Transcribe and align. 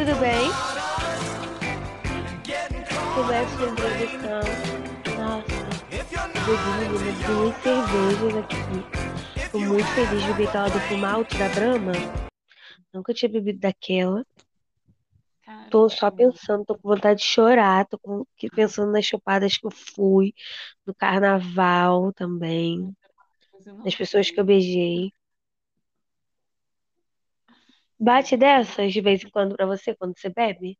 tudo 0.00 0.18
bem? 0.18 0.48
Começo 3.14 3.56
de 3.58 3.64
introdução. 3.64 4.40
Nossa, 5.18 5.60
bebi 6.46 6.70
menina 6.88 7.26
duas 7.26 7.54
cervejas 7.62 8.36
aqui. 8.38 9.50
Tô 9.52 9.58
muito 9.60 9.86
feliz 9.88 10.22
de 10.22 10.28
beber 10.28 10.48
aquela 10.48 10.70
do 10.70 10.96
malte 10.96 11.36
da 11.36 11.50
Brahma. 11.50 11.92
Nunca 12.94 13.12
tinha 13.12 13.28
bebido 13.28 13.58
daquela. 13.58 14.24
Tô 15.70 15.90
só 15.90 16.10
pensando, 16.10 16.64
tô 16.64 16.78
com 16.78 16.88
vontade 16.88 17.20
de 17.20 17.26
chorar, 17.26 17.86
tô 17.86 17.98
com- 17.98 18.24
pensando 18.56 18.92
nas 18.92 19.04
chupadas 19.04 19.58
que 19.58 19.66
eu 19.66 19.70
fui, 19.70 20.32
no 20.86 20.94
carnaval 20.94 22.10
também, 22.14 22.90
nas 23.84 23.94
pessoas 23.94 24.30
que 24.30 24.40
eu 24.40 24.44
beijei. 24.46 25.12
Bate 28.00 28.36
dessas 28.36 28.92
de 28.92 29.00
vez 29.00 29.22
em 29.22 29.30
quando 29.30 29.54
pra 29.54 29.64
você, 29.64 29.94
quando 29.94 30.18
você 30.18 30.28
bebe? 30.28 30.76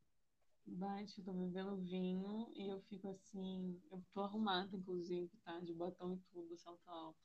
Bate, 0.67 1.19
eu 1.19 1.25
tô 1.25 1.33
bebendo 1.33 1.77
vinho 1.77 2.51
e 2.55 2.69
eu 2.69 2.81
fico 2.89 3.09
assim. 3.09 3.79
Eu 3.91 4.03
tô 4.15 4.23
arrumada, 4.23 4.75
inclusive, 4.77 5.31
tá? 5.45 5.61
De 5.61 5.75
batom 5.75 6.15
e 6.15 6.19
tudo, 6.33 6.57
salto 6.57 6.89
alto. 6.89 7.19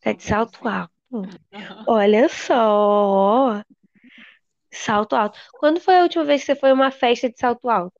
Tá 0.00 0.12
de 0.12 0.22
salto 0.22 0.68
alto. 0.68 0.92
Olha 1.88 2.28
só, 2.28 3.62
salto 4.72 5.16
alto. 5.16 5.38
Quando 5.58 5.80
foi 5.80 5.96
a 5.96 6.02
última 6.02 6.24
vez 6.24 6.42
que 6.42 6.46
você 6.46 6.56
foi 6.56 6.70
a 6.70 6.74
uma 6.74 6.90
festa 6.90 7.30
de 7.30 7.38
salto 7.38 7.68
alto? 7.70 7.98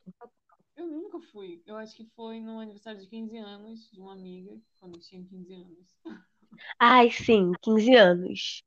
Eu 0.76 0.86
nunca 0.86 1.18
fui. 1.20 1.62
Eu 1.66 1.76
acho 1.76 1.96
que 1.96 2.04
foi 2.14 2.40
no 2.40 2.60
aniversário 2.60 3.00
de 3.00 3.08
15 3.08 3.36
anos 3.36 3.90
de 3.90 4.00
uma 4.00 4.12
amiga, 4.12 4.56
quando 4.78 4.96
eu 4.96 5.00
tinha 5.00 5.24
15 5.24 5.52
anos. 5.54 5.96
Ai, 6.78 7.10
sim, 7.10 7.52
15 7.62 7.94
anos. 7.96 8.62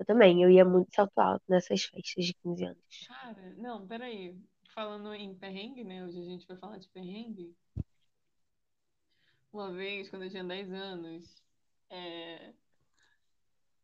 Eu 0.00 0.06
também, 0.06 0.42
eu 0.42 0.50
ia 0.50 0.64
muito 0.64 0.94
salto 0.94 1.18
alto 1.18 1.44
nessas 1.46 1.84
festas 1.84 2.24
de 2.24 2.32
15 2.32 2.64
anos. 2.64 3.06
Cara, 3.06 3.54
não, 3.58 3.86
peraí. 3.86 4.34
Falando 4.74 5.12
em 5.12 5.34
perrengue, 5.34 5.84
né? 5.84 6.02
Hoje 6.06 6.18
a 6.18 6.24
gente 6.24 6.48
vai 6.48 6.56
falar 6.56 6.78
de 6.78 6.88
perrengue. 6.88 7.54
Uma 9.52 9.70
vez, 9.70 10.08
quando 10.08 10.22
eu 10.22 10.30
tinha 10.30 10.42
10 10.42 10.72
anos, 10.72 11.42
é, 11.90 12.54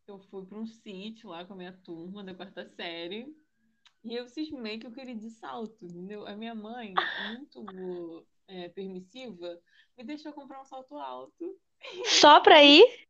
eu 0.06 0.18
fui 0.30 0.46
pra 0.46 0.58
um 0.58 0.66
sítio 0.66 1.28
lá 1.28 1.44
com 1.44 1.52
a 1.52 1.56
minha 1.56 1.72
turma 1.84 2.24
da 2.24 2.34
quarta 2.34 2.64
série. 2.64 3.36
E 4.02 4.14
eu 4.14 4.26
cismei 4.26 4.78
que 4.78 4.86
eu 4.86 4.92
queria 4.92 5.12
ir 5.12 5.18
de 5.18 5.28
salto, 5.28 5.84
entendeu? 5.84 6.26
A 6.26 6.34
minha 6.34 6.54
mãe, 6.54 6.94
muito 7.28 8.26
é, 8.48 8.70
permissiva, 8.70 9.60
me 9.98 10.04
deixou 10.04 10.32
comprar 10.32 10.62
um 10.62 10.64
salto 10.64 10.96
alto. 10.96 11.60
Só 12.06 12.40
pra 12.40 12.64
ir? 12.64 13.06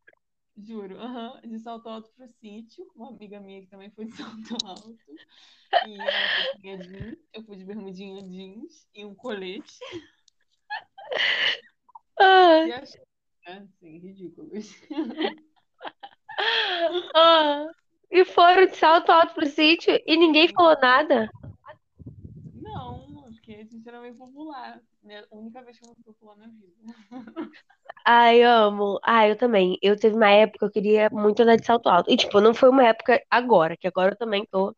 Juro, 0.56 0.96
de 1.44 1.58
salto 1.58 1.88
alto 1.88 2.10
pro 2.12 2.28
sítio. 2.28 2.88
Uma 2.94 3.08
amiga 3.10 3.40
minha 3.40 3.60
que 3.60 3.66
também 3.66 3.90
foi 3.90 4.04
de 4.06 4.12
salto 4.12 4.56
alto. 4.64 4.96
E 5.86 6.00
ela 6.00 6.28
foi 6.34 6.44
de 6.60 6.76
jeans, 6.88 7.18
eu 7.32 7.42
fui 7.42 7.56
de 7.56 7.64
bermudinha 7.64 8.22
jeans 8.22 8.88
e 8.94 9.04
um 9.04 9.12
colete. 9.14 9.78
Ah, 12.18 12.62
Se 12.64 12.72
achou, 12.72 13.06
né? 13.46 13.68
Assim, 13.68 13.98
ridículos. 13.98 14.74
ah. 17.14 17.66
E 18.10 18.24
foram 18.24 18.66
de 18.66 18.76
salto 18.76 19.10
alto 19.10 19.34
pro 19.34 19.46
sítio 19.46 20.00
e 20.06 20.16
ninguém 20.16 20.48
falou 20.48 20.78
nada. 20.80 21.28
Meio 23.92 24.14
popular. 24.14 24.80
Né? 25.02 25.24
A 25.30 25.36
única 25.36 25.62
vez 25.62 25.78
que 25.78 25.86
eu 25.86 25.94
fui 25.94 26.04
popular 26.04 26.36
na 26.36 26.46
vida. 26.46 27.36
Ai, 28.04 28.42
amo. 28.42 28.98
Ai, 29.02 29.30
eu 29.30 29.36
também. 29.36 29.78
Eu 29.82 29.96
teve 29.96 30.16
uma 30.16 30.30
época 30.30 30.58
que 30.58 30.64
eu 30.78 30.82
queria 30.82 31.08
muito 31.10 31.42
andar 31.42 31.56
de 31.56 31.66
salto 31.66 31.88
alto. 31.88 32.10
E, 32.10 32.16
tipo, 32.16 32.40
não 32.40 32.54
foi 32.54 32.68
uma 32.68 32.84
época 32.84 33.22
agora, 33.30 33.76
que 33.76 33.86
agora 33.86 34.12
eu 34.12 34.16
também 34.16 34.46
tô 34.50 34.74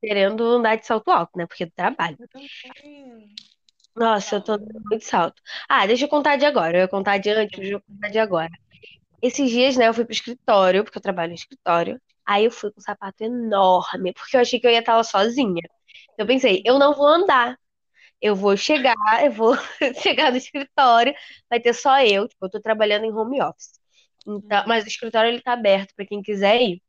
querendo 0.00 0.44
andar 0.44 0.76
de 0.76 0.86
salto 0.86 1.10
alto, 1.10 1.36
né? 1.36 1.46
Porque 1.46 1.66
do 1.66 1.72
trabalho. 1.72 2.16
Eu 2.18 2.28
também. 2.28 3.34
Nossa, 3.94 4.36
eu 4.36 4.40
tô 4.40 4.52
andando 4.52 4.80
muito 4.88 5.04
salto. 5.04 5.42
Ah, 5.68 5.86
deixa 5.86 6.04
eu 6.04 6.08
contar 6.08 6.36
de 6.36 6.46
agora. 6.46 6.76
Eu 6.76 6.80
ia 6.82 6.88
contar 6.88 7.18
de 7.18 7.30
antes, 7.30 7.58
hoje 7.58 7.72
eu 7.72 7.82
vou 7.86 7.94
contar 7.94 8.08
de 8.08 8.18
agora. 8.18 8.50
Esses 9.20 9.50
dias, 9.50 9.76
né, 9.76 9.88
eu 9.88 9.94
fui 9.94 10.04
pro 10.04 10.14
escritório, 10.14 10.84
porque 10.84 10.96
eu 10.96 11.02
trabalho 11.02 11.30
no 11.30 11.34
escritório. 11.34 12.00
Aí 12.24 12.46
eu 12.46 12.50
fui 12.50 12.70
com 12.70 12.80
um 12.80 12.82
sapato 12.82 13.22
enorme, 13.22 14.14
porque 14.14 14.36
eu 14.36 14.40
achei 14.40 14.58
que 14.58 14.66
eu 14.66 14.70
ia 14.70 14.78
estar 14.80 14.96
lá 14.96 15.04
sozinha. 15.04 15.62
Eu 16.16 16.26
pensei, 16.26 16.62
eu 16.64 16.78
não 16.78 16.94
vou 16.94 17.06
andar. 17.06 17.59
Eu 18.20 18.36
vou 18.36 18.56
chegar, 18.56 18.94
eu 19.24 19.32
vou 19.32 19.54
chegar 20.02 20.30
no 20.30 20.36
escritório, 20.36 21.14
vai 21.48 21.60
ter 21.60 21.72
só 21.74 22.00
eu, 22.02 22.28
tipo, 22.28 22.44
eu 22.46 22.50
tô 22.50 22.60
trabalhando 22.60 23.04
em 23.04 23.12
home 23.12 23.42
office. 23.42 23.78
Então, 24.26 24.60
Uhum. 24.60 24.68
mas 24.68 24.84
o 24.84 24.88
escritório 24.88 25.30
ele 25.30 25.40
tá 25.40 25.52
aberto 25.54 25.94
pra 25.96 26.04
quem 26.06 26.22
quiser 26.22 26.60
ir. 26.60 26.82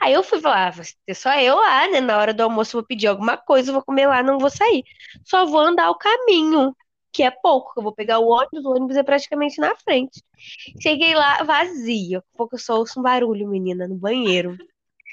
Aí 0.00 0.12
eu 0.12 0.22
fui 0.22 0.40
falar, 0.40 0.68
ah, 0.68 0.70
vai 0.70 0.86
ter 1.06 1.14
só 1.14 1.32
eu 1.38 1.56
lá, 1.56 1.88
né? 1.90 2.00
Na 2.00 2.18
hora 2.18 2.34
do 2.34 2.42
almoço 2.42 2.76
eu 2.76 2.80
vou 2.80 2.86
pedir 2.86 3.06
alguma 3.06 3.36
coisa, 3.36 3.70
eu 3.70 3.74
vou 3.74 3.84
comer 3.84 4.06
lá, 4.06 4.22
não 4.22 4.38
vou 4.38 4.50
sair. 4.50 4.84
Só 5.24 5.46
vou 5.46 5.60
andar 5.60 5.90
o 5.90 5.96
caminho, 5.98 6.74
que 7.12 7.22
é 7.22 7.30
pouco, 7.30 7.72
que 7.74 7.80
eu 7.80 7.84
vou 7.84 7.94
pegar 7.94 8.18
o 8.18 8.28
ônibus, 8.28 8.64
o 8.64 8.70
ônibus 8.70 8.96
é 8.96 9.02
praticamente 9.02 9.60
na 9.60 9.76
frente. 9.76 10.22
Cheguei 10.82 11.14
lá 11.14 11.42
vazio, 11.44 12.22
porque 12.36 12.56
eu 12.56 12.58
só 12.58 12.78
ouço 12.78 12.98
um 13.00 13.02
barulho, 13.02 13.48
menina, 13.48 13.86
no 13.86 13.96
banheiro. 13.96 14.56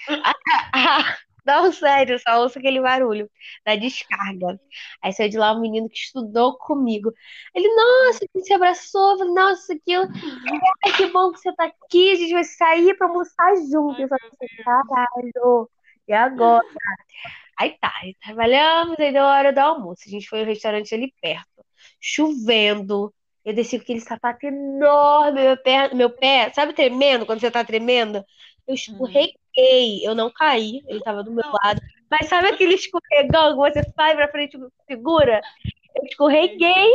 não, 1.50 1.72
sério, 1.74 2.20
só 2.20 2.42
ouço 2.42 2.60
aquele 2.60 2.80
barulho 2.82 3.30
da 3.66 3.76
descarga. 3.76 4.60
Aí 5.02 5.12
saiu 5.14 5.30
de 5.30 5.38
lá 5.38 5.54
um 5.54 5.62
menino 5.62 5.90
que 5.90 5.98
estudou 5.98 6.58
comigo. 6.58 7.12
Ele, 7.56 7.68
nossa, 7.76 8.20
que 8.32 8.42
se 8.42 8.54
abraçou, 8.54 9.18
falei, 9.18 9.34
nossa, 9.34 9.74
aquilo. 9.74 10.08
Ai, 10.86 10.92
que 10.94 11.08
bom 11.08 11.32
que 11.32 11.40
você 11.40 11.54
tá 11.56 11.66
aqui, 11.66 12.12
a 12.12 12.16
gente 12.16 12.34
vai 12.34 12.44
sair 12.44 12.96
pra 12.98 13.08
almoçar 13.08 13.56
junto. 13.72 14.02
Eu 14.02 14.10
pensei, 14.10 14.50
Deus. 14.56 14.64
caralho, 14.64 15.70
e 16.08 16.14
agora? 16.14 16.66
Aí 17.60 17.78
tá, 17.80 17.92
aí 18.02 18.16
trabalhamos, 18.24 18.98
aí 19.00 19.12
deu 19.12 19.24
a 19.24 19.38
hora 19.38 19.52
do 19.52 19.60
almoço. 19.60 20.04
A 20.08 20.10
gente 20.10 20.28
foi 20.30 20.40
no 20.40 20.46
restaurante 20.46 20.94
ali 20.96 21.14
perto, 21.22 21.66
chovendo. 22.00 23.14
Eu 23.44 23.54
desci 23.54 23.78
com 23.78 23.84
aquele 23.84 24.02
sapato 24.02 24.46
enorme, 24.46 25.42
meu 25.42 25.58
pé, 25.58 25.94
meu 25.94 26.10
pé, 26.10 26.52
sabe 26.54 26.74
tremendo 26.74 27.26
quando 27.26 27.40
você 27.40 27.50
tá 27.50 27.64
tremendo? 27.64 28.24
Eu 28.68 28.76
Uhum. 28.90 29.39
Escorreguei, 29.56 30.08
eu 30.08 30.16
não 30.16 30.32
caí, 30.32 30.82
ele 30.88 31.00
tava 31.02 31.24
do 31.24 31.32
meu 31.32 31.46
lado. 31.64 31.82
Mas 32.10 32.28
sabe 32.28 32.48
aquele 32.48 32.76
escorregão 32.76 33.52
que 33.52 33.72
você 33.72 33.92
faz 33.96 34.16
pra 34.16 34.30
frente 34.30 34.58
e 34.58 34.94
segura? 34.94 35.42
Eu 35.96 36.04
escorreguei, 36.06 36.92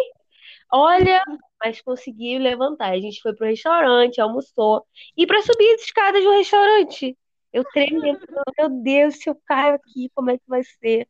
olha, 0.73 1.23
mas 1.63 1.81
consegui 1.81 2.39
levantar. 2.39 2.93
A 2.93 3.01
gente 3.01 3.21
foi 3.21 3.35
pro 3.35 3.47
restaurante, 3.47 4.21
almoçou. 4.21 4.85
E 5.17 5.27
pra 5.27 5.43
subir 5.43 5.75
as 5.75 5.83
escadas 5.83 6.23
do 6.23 6.33
restaurante, 6.33 7.17
eu 7.53 7.65
tremendo, 7.65 8.21
meu 8.59 8.69
Deus, 8.83 9.17
se 9.17 9.31
eu 9.31 9.37
caio 9.47 9.77
aqui, 9.77 10.11
como 10.15 10.31
é 10.31 10.39
que 10.39 10.45
vai 10.49 10.63
ser? 10.65 11.09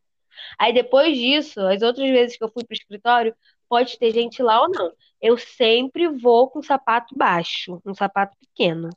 Aí 0.59 0.73
depois 0.73 1.17
disso, 1.17 1.59
as 1.61 1.81
outras 1.81 2.07
vezes 2.09 2.37
que 2.37 2.43
eu 2.43 2.51
fui 2.51 2.63
pro 2.63 2.75
escritório, 2.75 3.35
pode 3.67 3.97
ter 3.97 4.11
gente 4.11 4.43
lá 4.43 4.61
ou 4.61 4.69
não. 4.69 4.91
Eu 5.21 5.37
sempre 5.37 6.07
vou 6.07 6.49
com 6.49 6.61
sapato 6.61 7.15
baixo, 7.17 7.81
um 7.85 7.95
sapato 7.95 8.37
pequeno, 8.39 8.89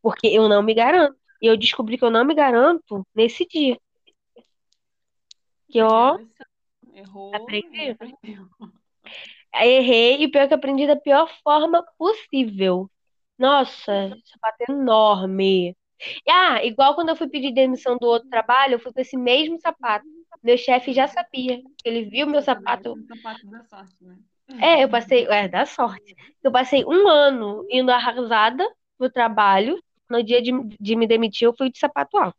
porque 0.00 0.28
eu 0.28 0.48
não 0.48 0.62
me 0.62 0.72
garanto. 0.72 1.16
E 1.40 1.46
eu 1.46 1.56
descobri 1.56 1.96
que 1.96 2.04
eu 2.04 2.10
não 2.10 2.24
me 2.24 2.34
garanto 2.34 3.06
nesse 3.14 3.46
dia, 3.46 3.78
que 5.68 5.80
ó. 5.82 6.18
Errou 6.94 7.34
aprendi. 7.34 7.96
Errei 9.54 10.22
e 10.22 10.28
pior 10.30 10.46
que 10.46 10.54
aprendi 10.54 10.86
da 10.86 10.96
pior 10.96 11.28
forma 11.42 11.84
possível. 11.96 12.90
Nossa, 13.38 14.10
sapato 14.24 14.64
enorme. 14.68 15.76
E, 16.26 16.30
Ah, 16.30 16.64
igual 16.64 16.94
quando 16.94 17.10
eu 17.10 17.16
fui 17.16 17.28
pedir 17.28 17.52
demissão 17.52 17.96
do 17.96 18.06
outro 18.06 18.28
trabalho, 18.28 18.74
eu 18.74 18.78
fui 18.80 18.92
com 18.92 19.00
esse 19.00 19.16
mesmo 19.16 19.58
sapato. 19.60 20.06
Meu 20.42 20.56
chefe 20.56 20.92
já 20.92 21.08
sabia. 21.08 21.60
Ele 21.84 22.04
viu 22.04 22.26
meu 22.26 22.42
sapato 22.42 22.96
esse 22.96 23.06
sapato 23.06 23.46
da 23.48 23.62
sorte, 23.64 23.96
né? 24.02 24.18
É, 24.60 24.82
eu 24.84 24.88
passei, 24.88 25.26
é, 25.26 25.48
dá 25.48 25.66
sorte. 25.66 26.14
Eu 26.42 26.50
passei 26.50 26.84
um 26.84 27.08
ano 27.08 27.66
indo 27.70 27.90
arrasada 27.90 28.64
pro 28.96 29.10
trabalho. 29.10 29.82
No 30.10 30.22
dia 30.22 30.40
de, 30.42 30.52
de 30.80 30.96
me 30.96 31.06
demitir, 31.06 31.46
eu 31.46 31.54
fui 31.56 31.70
de 31.70 31.78
sapato 31.78 32.16
alto. 32.18 32.38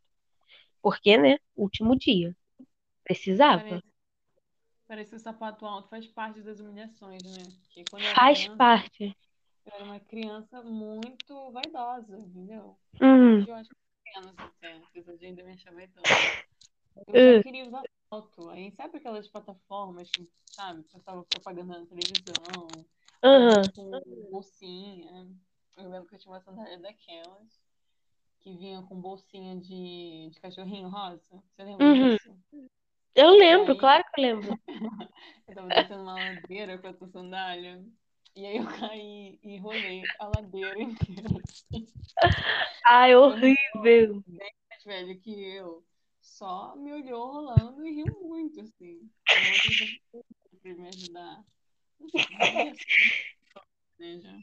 Porque, 0.81 1.17
né? 1.17 1.37
Último 1.55 1.97
dia. 1.97 2.35
Precisava. 3.03 3.63
Parece, 3.63 3.83
parece 4.87 5.09
que 5.11 5.15
o 5.15 5.19
sapato 5.19 5.65
alto 5.65 5.89
faz 5.89 6.07
parte 6.07 6.41
das 6.41 6.59
humilhações, 6.59 7.23
né? 7.23 7.43
Faz 8.15 8.47
criança, 8.47 8.57
parte. 8.57 9.15
eu 9.65 9.73
era 9.73 9.83
uma 9.83 9.99
criança 9.99 10.61
muito 10.63 11.51
vaidosa, 11.51 12.17
entendeu? 12.17 12.77
Hum, 13.01 13.45
eu 13.47 13.53
acho 13.55 13.69
que 13.69 13.75
menos 14.19 14.35
até, 14.37 14.77
apesar 14.77 15.15
de 15.17 15.25
ainda 15.25 15.43
me 15.43 15.51
achar 15.51 15.73
vaidosa. 15.73 16.07
Eu 17.07 17.13
só 17.13 17.17
hum, 17.19 17.41
queria 17.41 17.65
usar 17.65 17.83
salto. 18.09 18.49
Aí 18.49 18.71
sabe 18.71 18.97
aquelas 18.97 19.27
plataformas 19.27 20.09
que, 20.11 20.27
sabe, 20.55 20.83
passava 20.91 21.23
propaganda 21.23 21.79
na 21.79 21.85
televisão, 21.85 22.67
aham, 23.23 23.71
com 23.75 23.89
bolsinha. 24.31 25.27
Eu 25.79 25.89
lembro 25.89 26.09
que 26.09 26.15
eu 26.15 26.19
tinha 26.19 26.33
uma 26.33 26.41
sandália 26.41 26.77
daquelas, 26.77 27.61
que 28.41 28.55
vinha 28.57 28.81
com 28.83 28.99
bolsinha 28.99 29.55
de, 29.55 30.29
de 30.29 30.39
cachorrinho 30.41 30.89
rosa. 30.89 31.23
Você 31.29 31.63
lembra 31.63 31.85
uhum. 31.85 32.15
disso? 32.15 32.37
Eu 33.15 33.29
lembro, 33.31 33.71
aí 33.71 33.79
claro 33.79 34.03
que 34.03 34.19
eu 34.19 34.23
lembro. 34.23 34.59
eu 35.47 35.55
tava 35.55 35.67
descendo 35.69 36.03
uma 36.03 36.15
ladeira 36.15 36.77
com 36.77 36.87
essa 36.87 37.07
sandália. 37.07 37.81
E 38.35 38.45
aí 38.45 38.57
eu 38.57 38.65
caí 38.65 39.39
e 39.41 39.57
rolei 39.57 40.03
a 40.19 40.27
ladeira 40.27 40.81
inteira. 40.81 41.29
Ai, 42.85 43.09
Meu 43.11 43.25
irmão, 43.25 43.37
horrível. 43.37 44.23
bem 44.27 44.53
mais 44.69 44.83
velho 44.83 45.19
que 45.19 45.31
eu, 45.31 45.85
só 46.19 46.75
me 46.75 46.91
olhou 46.91 47.31
rolando 47.31 47.85
e 47.85 47.95
riu 47.95 48.19
muito, 48.21 48.59
assim. 48.61 49.09
Mãe 49.29 49.53
tentou 50.11 50.25
pra 50.61 50.73
me 50.73 50.87
ajudar. 50.89 51.45
Né, 53.97 54.17
já. 54.19 54.39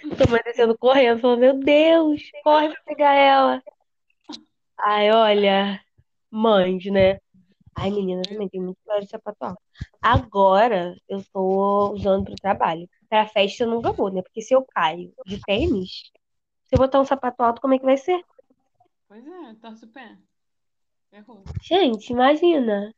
Tua 0.00 0.26
mãe 0.30 0.40
descendo 0.44 0.76
correndo, 0.78 1.20
falou, 1.20 1.36
meu 1.36 1.58
Deus, 1.58 2.22
corre 2.42 2.68
pra 2.68 2.82
pegar 2.84 3.14
ela. 3.14 3.62
Ai, 4.78 5.10
olha, 5.10 5.80
mães, 6.30 6.84
né? 6.86 7.18
Ai, 7.74 7.90
menina, 7.90 8.22
também 8.22 8.48
tem 8.48 8.60
muito 8.60 8.78
história 8.78 9.02
de 9.02 9.10
sapato 9.10 9.44
alto. 9.44 9.62
Agora 10.00 10.96
eu 11.08 11.22
tô 11.32 11.92
usando 11.92 12.24
pro 12.24 12.34
trabalho. 12.34 12.88
Pra 13.08 13.26
festa 13.26 13.64
eu 13.64 13.70
nunca 13.70 13.92
vou, 13.92 14.10
né? 14.10 14.22
Porque 14.22 14.40
se 14.40 14.54
eu 14.54 14.64
caio 14.64 15.12
de 15.26 15.40
tênis, 15.40 16.10
se 16.66 16.74
eu 16.74 16.78
botar 16.78 17.00
um 17.00 17.04
sapato 17.04 17.42
alto, 17.42 17.60
como 17.60 17.74
é 17.74 17.78
que 17.78 17.84
vai 17.84 17.96
ser? 17.96 18.22
Pois 19.08 19.26
é, 19.26 19.54
torce 19.60 19.84
o 19.84 19.88
pé. 19.88 20.16
Errou. 21.12 21.42
Gente, 21.62 22.12
imagina. 22.12 22.94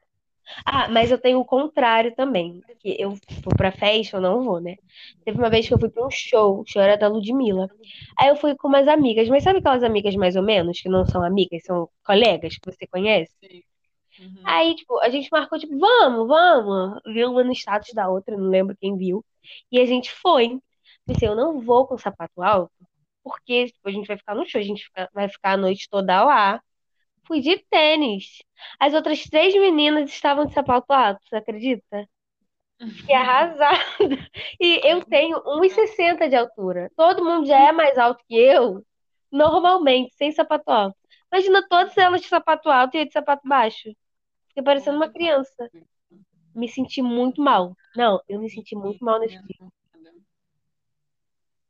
Ah, 0.65 0.89
mas 0.89 1.11
eu 1.11 1.19
tenho 1.19 1.39
o 1.41 1.45
contrário 1.45 2.15
também. 2.15 2.61
Que 2.81 2.97
eu 2.99 3.11
vou 3.11 3.55
pra 3.57 3.73
festa, 3.73 4.17
eu 4.17 4.21
não 4.21 4.43
vou, 4.43 4.61
né? 4.61 4.77
Teve 5.25 5.39
uma 5.39 5.49
vez 5.51 5.67
que 5.67 5.75
eu 5.75 5.79
fui 5.79 5.89
pra 5.89 6.07
um 6.07 6.11
show, 6.11 6.61
o 6.61 6.65
show 6.67 6.83
era 6.83 6.97
da 6.97 7.09
Ludmilla. 7.09 7.71
Aí 8.19 8.29
eu 8.29 8.37
fui 8.37 8.55
com 8.57 8.69
umas 8.69 8.89
amigas, 8.89 9.29
mas 9.29 9.45
sabe 9.45 9.59
aquelas 9.61 9.83
amigas 9.83 10.15
mais 10.17 10.37
ou 10.37 10.43
menos, 10.43 10.81
que 10.81 10.89
não 10.89 11.07
são 11.07 11.23
amigas, 11.25 11.63
são 11.65 11.89
colegas 12.05 12.57
que 12.57 12.71
você 12.71 12.87
conhece? 12.87 13.33
Sei. 13.41 13.65
Uhum. 14.21 14.43
Aí, 14.45 14.75
tipo, 14.75 14.99
a 15.01 15.09
gente 15.09 15.29
marcou, 15.33 15.59
tipo, 15.59 15.79
vamos, 15.79 16.29
vamos. 16.29 17.01
Viu 17.07 17.31
uma 17.31 17.43
no 17.45 17.53
status 17.53 17.93
da 17.95 18.09
outra, 18.09 18.37
não 18.37 18.49
lembro 18.49 18.77
quem 18.79 18.97
viu. 18.97 19.25
E 19.71 19.81
a 19.81 19.87
gente 19.87 20.11
foi. 20.13 20.59
Pensei, 21.07 21.29
eu 21.29 21.35
não 21.35 21.61
vou 21.61 21.87
com 21.87 21.97
sapato 21.99 22.43
alto, 22.43 22.73
porque 23.25 23.67
tipo, 23.67 23.89
a 23.89 23.93
gente 23.93 24.07
vai 24.07 24.17
ficar 24.17 24.35
no 24.35 24.47
show, 24.47 24.61
a 24.61 24.65
gente 24.65 24.85
fica- 24.85 25.09
vai 25.13 25.29
ficar 25.29 25.53
a 25.53 25.57
noite 25.57 25.89
toda 25.91 26.23
lá. 26.25 26.61
Fui 27.25 27.41
de 27.41 27.59
tênis. 27.71 28.43
As 28.79 28.95
outras 28.95 29.23
três 29.25 29.55
meninas 29.55 30.11
estavam 30.11 30.47
de 30.47 30.53
sapato 30.53 30.93
alto, 30.93 31.21
você 31.25 31.37
acredita? 31.37 32.09
Fiquei 32.79 33.15
arrasada. 33.17 34.19
E 34.61 34.81
eu 34.89 35.05
tenho 35.05 35.39
1,60 35.45 36.29
de 36.29 36.37
altura. 36.37 36.91
Todo 36.97 37.25
mundo 37.25 37.47
já 37.47 37.59
é 37.59 37.73
mais 37.73 37.97
alto 37.99 38.25
que 38.27 38.37
eu, 38.37 38.85
normalmente, 39.31 40.15
sem 40.15 40.33
sapato 40.33 40.71
alto. 40.71 40.97
Imagina 41.33 41.67
todas 41.69 41.97
elas 41.97 42.21
de 42.21 42.29
sapato 42.29 42.69
alto 42.69 42.97
e 42.97 43.01
eu 43.01 43.07
de 43.07 43.13
sapato 43.13 43.49
baixo. 43.49 43.91
Fiquei 44.49 44.63
parecendo 44.63 44.97
uma 44.97 45.09
criança. 45.09 45.71
Me 46.55 46.69
senti 46.69 47.01
muito 47.01 47.41
mal. 47.41 47.75
Não, 47.97 48.21
eu 48.29 48.39
me 48.39 48.51
senti 48.51 48.77
muito 48.77 49.03
mal 49.03 49.19
nesse 49.19 49.43
dia. 49.45 49.69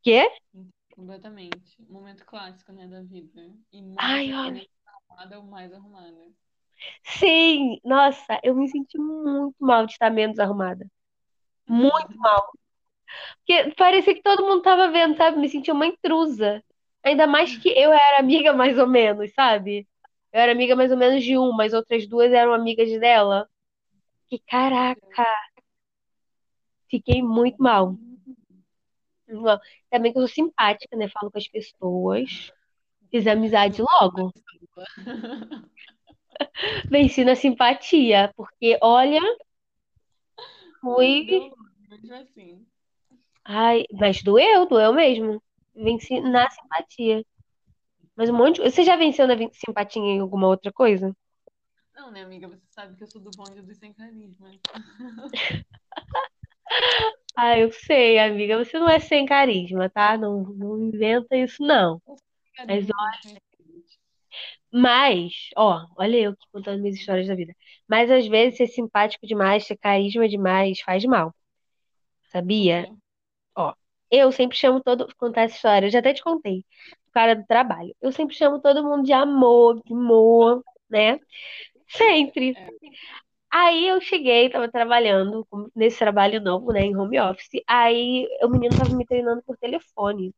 Quê? 0.03 0.29
Completamente. 0.97 1.81
Momento 1.89 2.25
clássico, 2.25 2.73
né, 2.73 2.89
da 2.89 3.03
vida. 3.03 3.51
E 3.73 3.95
Ai, 3.99 4.33
olha. 4.35 4.67
Arrumada 5.13 5.39
ou 5.39 5.45
mais 5.45 5.73
arrumada. 5.73 6.33
Sim, 7.05 7.79
nossa, 7.85 8.41
eu 8.43 8.55
me 8.55 8.69
senti 8.69 8.99
muito 8.99 9.55
mal 9.61 9.87
de 9.87 9.93
estar 9.93 10.11
menos 10.11 10.39
arrumada. 10.39 10.87
Muito 11.69 12.17
mal. 12.19 12.51
Porque 13.39 13.75
parecia 13.77 14.15
que 14.15 14.23
todo 14.23 14.45
mundo 14.45 14.63
tava 14.63 14.91
vendo, 14.91 15.17
sabe? 15.17 15.39
Me 15.39 15.49
senti 15.49 15.71
uma 15.71 15.87
intrusa. 15.87 16.63
Ainda 17.05 17.27
mais 17.27 17.57
que 17.57 17.69
eu 17.71 17.93
era 17.93 18.21
amiga 18.21 18.53
mais 18.53 18.79
ou 18.79 18.87
menos, 18.87 19.33
sabe? 19.35 19.87
Eu 20.33 20.41
era 20.41 20.53
amiga 20.53 20.77
mais 20.77 20.91
ou 20.91 20.97
menos 20.97 21.23
de 21.25 21.37
uma, 21.37 21.65
as 21.65 21.73
outras 21.73 22.07
duas 22.07 22.33
eram 22.33 22.53
amigas 22.55 22.91
dela. 23.01 23.49
Que 24.29 24.39
caraca, 24.41 25.27
fiquei 26.89 27.23
muito 27.23 27.63
mal. 27.63 27.97
Mal. 29.29 29.61
Também 29.91 30.13
que 30.13 30.19
eu 30.19 30.23
sou 30.27 30.35
simpática, 30.35 30.97
né? 30.97 31.09
Falo 31.09 31.31
com 31.31 31.39
as 31.39 31.49
pessoas. 31.49 32.53
Fiz 33.13 33.27
amizade 33.27 33.83
logo. 33.83 34.33
Venci 36.91 37.25
na 37.25 37.37
simpatia. 37.37 38.33
Porque, 38.35 38.79
olha, 38.81 39.21
fui. 40.81 41.27
Deu 41.27 41.55
mesmo 41.91 42.15
assim. 42.15 42.67
Ai, 43.45 43.85
mas 43.93 44.23
doeu, 44.23 44.67
doeu 44.67 44.95
mesmo. 44.95 45.43
Venci 45.75 46.21
na 46.23 46.49
simpatia. 46.49 47.23
Mas 48.17 48.31
um 48.31 48.35
monte. 48.35 48.63
Você 48.63 48.83
já 48.83 48.97
venceu 48.97 49.27
na 49.27 49.37
simpatia 49.53 50.03
em 50.03 50.21
alguma 50.21 50.49
outra 50.49 50.73
coisa? 50.73 51.15
Não, 51.95 52.11
né, 52.11 52.23
amiga? 52.23 52.49
Você 52.49 52.65
sabe 52.71 52.97
que 52.97 53.03
eu 53.03 53.07
sou 53.09 53.21
do 53.21 53.31
bonde 53.37 53.61
dos 53.61 53.77
sem 53.77 53.93
carisma. 53.93 54.51
Ah, 57.35 57.59
eu 57.59 57.73
sei, 57.73 58.19
amiga. 58.19 58.63
Você 58.63 58.79
não 58.79 58.89
é 58.89 58.99
sem 58.99 59.25
carisma, 59.25 59.89
tá? 59.89 60.19
Não, 60.19 60.43
não 60.43 60.79
inventa 60.79 61.35
isso, 61.35 61.63
não. 61.63 62.01
Mas, 62.07 62.21
Os 62.59 62.65
conhecidos. 63.23 63.99
Mas, 64.73 65.33
ó, 65.57 65.87
olha 65.99 66.17
eu 66.17 66.31
aqui 66.33 66.47
contando 66.51 66.81
minhas 66.81 66.97
histórias 66.97 67.27
da 67.29 67.35
vida. 67.35 67.55
Mas 67.87 68.11
às 68.11 68.27
vezes 68.27 68.57
ser 68.57 68.67
simpático 68.69 69.27
demais, 69.27 69.67
ter 69.67 69.77
carisma 69.77 70.29
demais, 70.29 70.81
faz 70.81 71.05
mal. 71.05 71.35
Sabia? 72.31 72.91
Ó, 73.55 73.75
eu 74.11 74.33
sempre 74.33 74.57
chamo 74.57 74.83
todo. 74.83 75.07
Vou 75.07 75.15
contar 75.19 75.43
essa 75.43 75.57
história, 75.57 75.87
eu 75.87 75.91
já 75.91 75.99
até 75.99 76.15
te 76.15 76.23
contei. 76.23 76.65
O 77.09 77.13
cara 77.13 77.37
do 77.37 77.45
trabalho. 77.47 77.95
Eu 78.01 78.13
sempre 78.13 78.35
chamo 78.35 78.61
todo 78.61 78.83
mundo 78.83 79.05
de 79.05 79.13
amor, 79.13 79.83
de 79.85 79.93
amor, 79.93 80.65
né? 80.89 81.19
Sempre. 81.89 82.55
É. 82.57 82.69
Aí 83.51 83.87
eu 83.87 84.01
cheguei, 84.01 84.49
tava 84.49 84.71
trabalhando 84.71 85.47
nesse 85.77 85.99
trabalho 85.99 86.41
novo, 86.41 86.73
né, 86.73 86.81
em 86.81 86.97
home 86.97 87.21
office. 87.21 87.63
Aí 87.67 88.27
o 88.43 88.49
menino 88.49 88.75
tava 88.75 88.97
me 88.97 89.05
treinando 89.05 89.43
por 89.43 89.59
telefone. 89.59 90.35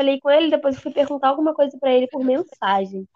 Falei 0.00 0.18
com 0.18 0.30
ele, 0.30 0.48
depois 0.48 0.76
eu 0.76 0.80
fui 0.80 0.92
perguntar 0.92 1.28
alguma 1.28 1.52
coisa 1.52 1.76
pra 1.78 1.92
ele 1.92 2.06
por 2.06 2.24
mensagem. 2.24 3.06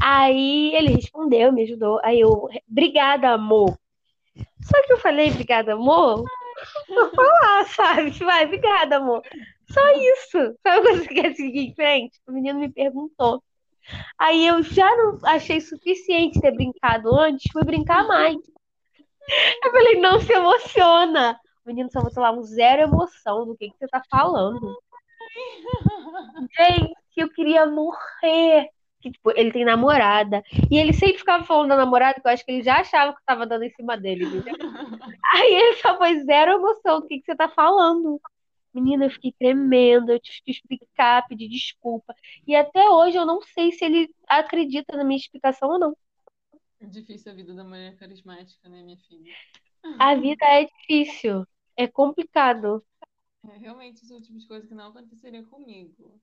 Aí 0.00 0.72
ele 0.72 0.94
respondeu, 0.94 1.52
me 1.52 1.64
ajudou. 1.64 2.00
Aí 2.04 2.20
eu, 2.20 2.48
obrigada, 2.70 3.30
amor. 3.30 3.76
Só 4.62 4.80
que 4.86 4.92
eu 4.92 4.98
falei, 4.98 5.32
obrigada, 5.32 5.72
amor. 5.72 6.22
Vou 6.88 7.10
falar, 7.10 7.66
sabe? 7.74 8.10
Vai, 8.20 8.44
obrigada, 8.44 8.98
amor. 8.98 9.20
Só 9.68 9.80
isso. 9.90 10.56
Sabe 10.62 10.82
quando 10.82 10.98
você 10.98 11.08
quer 11.08 11.34
seguir 11.34 11.70
em 11.70 11.74
frente? 11.74 12.20
O 12.24 12.30
menino 12.30 12.60
me 12.60 12.68
perguntou. 12.72 13.42
Aí 14.16 14.46
eu 14.46 14.62
já 14.62 14.88
não 14.96 15.18
achei 15.24 15.60
suficiente 15.60 16.40
ter 16.40 16.52
brincado 16.52 17.12
antes, 17.18 17.50
fui 17.50 17.64
brincar 17.64 18.06
mais. 18.06 18.36
Eu 19.64 19.72
falei, 19.72 20.00
não 20.00 20.20
se 20.20 20.32
emociona. 20.32 21.36
O 21.64 21.68
menino 21.68 21.90
só 21.90 22.00
botou 22.00 22.22
lá 22.22 22.30
um 22.30 22.44
zero 22.44 22.82
emoção 22.82 23.44
do 23.44 23.56
que, 23.56 23.70
que 23.70 23.76
você 23.76 23.88
tá 23.88 24.00
falando. 24.08 24.78
Gente, 26.56 26.94
eu 27.16 27.28
queria 27.30 27.66
morrer. 27.66 28.68
Que, 29.00 29.12
tipo, 29.12 29.30
ele 29.36 29.52
tem 29.52 29.64
namorada. 29.64 30.42
E 30.70 30.76
ele 30.76 30.92
sempre 30.92 31.18
ficava 31.18 31.44
falando 31.44 31.68
da 31.68 31.76
namorada, 31.76 32.20
que 32.20 32.26
eu 32.26 32.32
acho 32.32 32.44
que 32.44 32.50
ele 32.50 32.62
já 32.64 32.80
achava 32.80 33.12
que 33.12 33.20
eu 33.20 33.24
tava 33.24 33.46
dando 33.46 33.62
em 33.62 33.70
cima 33.70 33.96
dele, 33.96 34.24
entendeu? 34.24 34.54
Aí 35.34 35.54
ele 35.54 35.76
só 35.76 35.96
foi 35.96 36.20
zero 36.24 36.52
emoção 36.52 37.00
do 37.00 37.06
que, 37.06 37.20
que 37.20 37.24
você 37.24 37.36
tá 37.36 37.48
falando. 37.48 38.20
Menina, 38.74 39.06
eu 39.06 39.10
fiquei 39.10 39.32
tremendo, 39.32 40.10
eu 40.10 40.20
tive 40.20 40.42
que 40.44 40.50
explicar, 40.50 41.26
pedir 41.28 41.48
desculpa. 41.48 42.14
E 42.46 42.54
até 42.54 42.88
hoje 42.90 43.16
eu 43.16 43.24
não 43.24 43.40
sei 43.40 43.72
se 43.72 43.84
ele 43.84 44.10
acredita 44.28 44.96
na 44.96 45.04
minha 45.04 45.18
explicação 45.18 45.70
ou 45.70 45.78
não. 45.78 45.96
É 46.80 46.86
difícil 46.86 47.32
a 47.32 47.34
vida 47.34 47.54
da 47.54 47.64
mulher 47.64 47.96
carismática, 47.96 48.68
né, 48.68 48.82
minha 48.82 48.98
filha? 48.98 49.32
A 49.98 50.14
vida 50.14 50.44
é 50.44 50.64
difícil, 50.64 51.46
é 51.76 51.86
complicado. 51.86 52.84
É, 53.44 53.56
realmente, 53.56 54.02
isso 54.04 54.12
é 54.12 54.16
o 54.16 54.20
tipo 54.20 54.38
de 54.38 54.46
coisa 54.46 54.66
que 54.66 54.74
não 54.74 54.88
aconteceria 54.90 55.44
comigo. 55.44 56.20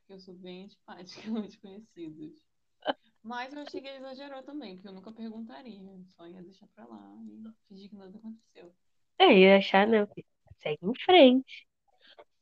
Porque 0.00 0.14
eu 0.14 0.20
sou 0.20 0.34
bem 0.34 0.64
antipática 0.64 1.28
aos 1.30 1.42
desconhecidos. 1.48 2.42
Mas 3.22 3.52
eu 3.54 3.62
achei 3.62 3.80
que 3.82 3.88
ele 3.88 3.98
exagerou 3.98 4.42
também, 4.44 4.76
porque 4.76 4.88
eu 4.88 4.92
nunca 4.94 5.12
perguntaria. 5.12 5.82
Só 6.16 6.26
ia 6.28 6.42
deixar 6.42 6.68
pra 6.68 6.86
lá 6.86 7.16
e 7.26 7.52
fingir 7.68 7.90
que 7.90 7.96
nada 7.96 8.16
aconteceu. 8.18 8.74
É, 9.18 9.32
ia 9.32 9.56
achar, 9.58 9.86
não. 9.86 10.08
Segue 10.62 10.78
em 10.82 10.94
frente. 11.04 11.66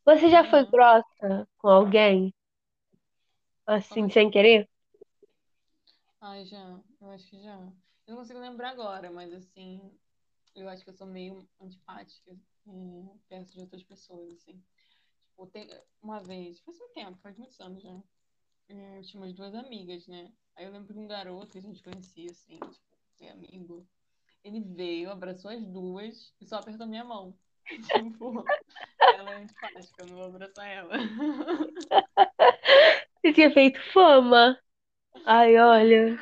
Você 0.07 0.31
já 0.31 0.45
foi 0.45 0.65
Uhum. 0.65 0.71
grossa 0.71 1.49
com 1.59 1.69
alguém? 1.69 2.35
Assim, 3.67 4.09
Como 4.09 4.11
sem 4.11 4.29
querer? 4.31 4.69
Ai, 6.21 6.45
já, 6.45 6.79
eu 7.01 7.11
acho 7.11 7.27
que 7.31 7.41
já. 7.43 7.55
Eu 8.07 8.15
não 8.15 8.17
consigo 8.19 8.39
lembrar 8.39 8.71
agora, 8.71 9.11
mas 9.11 9.33
assim, 9.33 9.81
eu 10.57 10.69
acho 10.69 10.85
que 10.85 10.91
eu 10.91 10.95
sou 10.95 11.07
meio 11.07 11.49
antipática 11.61 12.33
é, 12.67 13.17
perto 13.29 13.53
de 13.53 13.61
outras 13.61 13.83
pessoas, 13.85 14.33
assim. 14.33 14.61
Tipo, 15.27 15.47
tem, 15.49 15.69
uma 16.03 16.21
vez, 16.21 16.61
faz 16.61 16.81
um 16.81 16.89
tempo, 16.95 17.19
faz 17.23 17.37
muitos 17.37 17.61
anos 17.61 17.83
já. 17.83 18.03
é, 18.69 18.99
Eu 18.99 19.03
tinha 19.03 19.23
umas 19.23 19.35
duas 19.35 19.55
amigas, 19.55 20.07
né? 20.09 20.33
Aí 20.57 20.65
eu 20.65 20.73
lembro 20.73 20.93
de 20.93 20.99
um 20.99 21.07
garoto 21.07 21.53
que 21.53 21.59
a 21.59 21.63
gente 21.63 21.83
conhecia, 21.83 22.31
assim, 22.31 22.59
tipo, 22.59 22.97
ser 23.17 23.29
amigo. 23.29 23.87
Ele 24.45 24.61
veio, 24.61 25.11
abraçou 25.11 25.51
as 25.51 25.65
duas 25.67 26.35
e 26.41 26.47
só 26.47 26.57
apertou 26.57 26.87
minha 26.87 27.05
mão. 27.05 27.37
Tipo, 27.93 28.45
ela 29.13 29.33
é 29.33 29.43
antipática, 29.43 30.03
eu 30.03 30.07
não 30.07 30.17
vou 30.17 30.25
abraçar 30.27 30.67
ela. 30.69 30.95
Você 33.23 33.33
tinha 33.33 33.51
feito 33.53 33.79
fama? 33.93 34.59
Ai, 35.27 35.57
olha. 35.59 36.19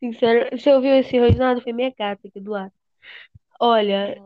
Sincero, 0.00 0.50
você 0.52 0.70
ouviu 0.72 0.94
esse 0.96 1.18
rosnado? 1.18 1.62
Foi 1.62 1.72
minha 1.72 1.90
gata 1.96 2.28
aqui 2.28 2.40
do 2.40 2.50
lado. 2.50 2.72
Olha, 3.60 4.22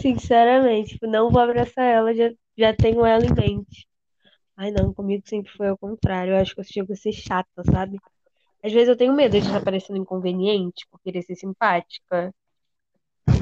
sinceramente, 0.00 0.90
tipo, 0.90 1.06
não 1.06 1.30
vou 1.30 1.40
abraçar 1.40 1.84
ela, 1.84 2.14
já, 2.14 2.30
já 2.56 2.74
tenho 2.74 3.04
ela 3.04 3.24
em 3.24 3.34
mente. 3.34 3.88
Ai, 4.56 4.70
não, 4.70 4.94
comigo 4.94 5.22
sempre 5.28 5.52
foi 5.52 5.68
ao 5.68 5.76
contrário. 5.76 6.32
Eu 6.32 6.38
acho 6.38 6.54
que 6.54 6.60
eu 6.60 6.64
chego 6.64 6.92
a 6.92 6.96
ser 6.96 7.12
chata, 7.12 7.62
sabe? 7.70 7.98
Às 8.62 8.72
vezes 8.72 8.88
eu 8.88 8.96
tenho 8.96 9.12
medo 9.12 9.32
de 9.32 9.44
estar 9.44 9.62
parecendo 9.62 9.98
inconveniente 9.98 10.86
por 10.90 11.00
querer 11.00 11.22
ser 11.22 11.36
simpática. 11.36 12.34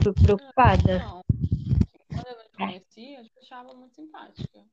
Fico 0.03 0.15
preocupada. 0.15 0.99
Não. 0.99 1.23
Quando 2.09 2.27
eu 2.27 2.37
não 2.37 2.67
conhecia, 2.67 3.21
eu 3.21 3.27
achava 3.43 3.75
muito 3.75 3.95
simpática. 3.95 4.65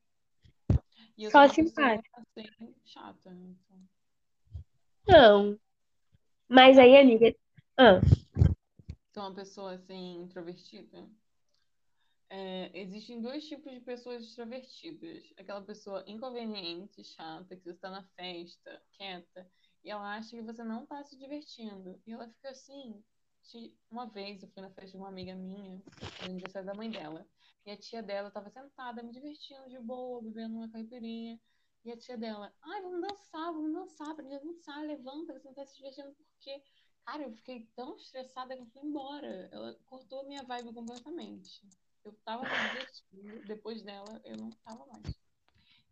E 1.17 1.23
eu 1.23 1.31
Só 1.31 1.47
simpática. 1.47 2.23
assim, 2.37 2.73
chata? 2.85 3.29
Então, 3.29 3.79
Não. 5.07 5.59
Mas 6.49 6.77
aí, 6.77 6.97
amiga. 6.97 7.33
Ah, 7.77 8.01
sou 9.13 9.23
uma 9.23 9.33
pessoa 9.35 9.73
assim, 9.73 10.21
introvertida. 10.21 11.09
É, 12.29 12.71
existem 12.79 13.21
dois 13.21 13.45
tipos 13.45 13.71
de 13.71 13.81
pessoas 13.81 14.23
extrovertidas. 14.23 15.33
Aquela 15.37 15.61
pessoa 15.61 16.03
inconveniente, 16.07 17.03
chata, 17.03 17.55
que 17.55 17.63
você 17.63 17.71
está 17.71 17.89
na 17.89 18.03
festa, 18.15 18.81
quieta, 18.93 19.51
e 19.83 19.89
ela 19.89 20.15
acha 20.15 20.29
que 20.29 20.41
você 20.41 20.63
não 20.63 20.83
está 20.83 21.03
se 21.03 21.17
divertindo. 21.17 22.01
E 22.07 22.11
ela 22.13 22.29
fica 22.29 22.49
assim. 22.49 23.03
Uma 23.89 24.05
vez 24.05 24.41
eu 24.41 24.49
fui 24.49 24.61
na 24.61 24.69
festa 24.69 24.91
de 24.91 24.97
uma 24.97 25.09
amiga 25.09 25.35
minha, 25.35 25.81
no 26.21 26.25
aniversário 26.25 26.67
da 26.67 26.75
mãe 26.75 26.89
dela, 26.89 27.27
e 27.65 27.71
a 27.71 27.77
tia 27.77 28.01
dela 28.01 28.27
estava 28.27 28.49
sentada, 28.49 29.03
me 29.03 29.11
divertindo 29.11 29.67
de 29.67 29.79
boa, 29.79 30.21
bebendo 30.21 30.55
uma 30.55 30.69
caipirinha. 30.69 31.39
E 31.83 31.91
a 31.91 31.97
tia 31.97 32.15
dela, 32.15 32.53
ai, 32.61 32.81
vamos 32.83 33.01
dançar, 33.01 33.51
vamos 33.51 33.73
dançar, 33.73 34.11
aprender 34.11 34.35
a 34.35 34.39
dançar, 34.39 34.85
levanta, 34.85 35.33
você 35.33 35.47
não 35.47 35.55
tá 35.55 35.65
se 35.65 35.75
divertindo 35.75 36.13
por 36.13 36.25
quê? 36.39 36.61
Cara, 37.05 37.23
eu 37.23 37.31
fiquei 37.33 37.67
tão 37.75 37.95
estressada 37.97 38.55
que 38.55 38.61
eu 38.61 38.67
fui 38.67 38.81
embora. 38.83 39.49
Ela 39.51 39.75
cortou 39.85 40.21
a 40.21 40.23
minha 40.23 40.43
vibe 40.43 40.73
completamente. 40.73 41.61
Eu 42.03 42.13
tava 42.25 42.43
me 42.43 42.69
divertindo, 42.69 43.45
depois 43.45 43.81
dela 43.83 44.21
eu 44.23 44.37
não 44.37 44.49
tava 44.51 44.85
mais. 44.87 45.15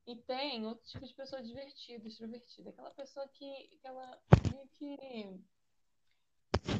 E 0.07 0.15
tem 0.15 0.65
outro 0.65 0.83
tipo 0.87 1.05
de 1.05 1.13
pessoa 1.13 1.41
divertida, 1.41 2.07
extrovertida. 2.07 2.71
Aquela 2.71 2.91
pessoa 2.91 3.27
que, 3.27 3.77
que 3.79 3.87
ela 3.87 4.19
meio 4.51 4.67
que. 4.69 5.39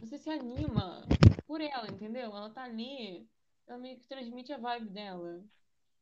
Você 0.02 0.18
se 0.18 0.30
anima 0.30 1.04
por 1.46 1.62
ela, 1.62 1.88
entendeu? 1.88 2.36
Ela 2.36 2.50
tá 2.50 2.64
ali, 2.64 3.30
ela 3.68 3.78
meio 3.78 4.00
que 4.00 4.08
transmite 4.08 4.52
a 4.52 4.58
vibe 4.58 4.90
dela. 4.90 5.44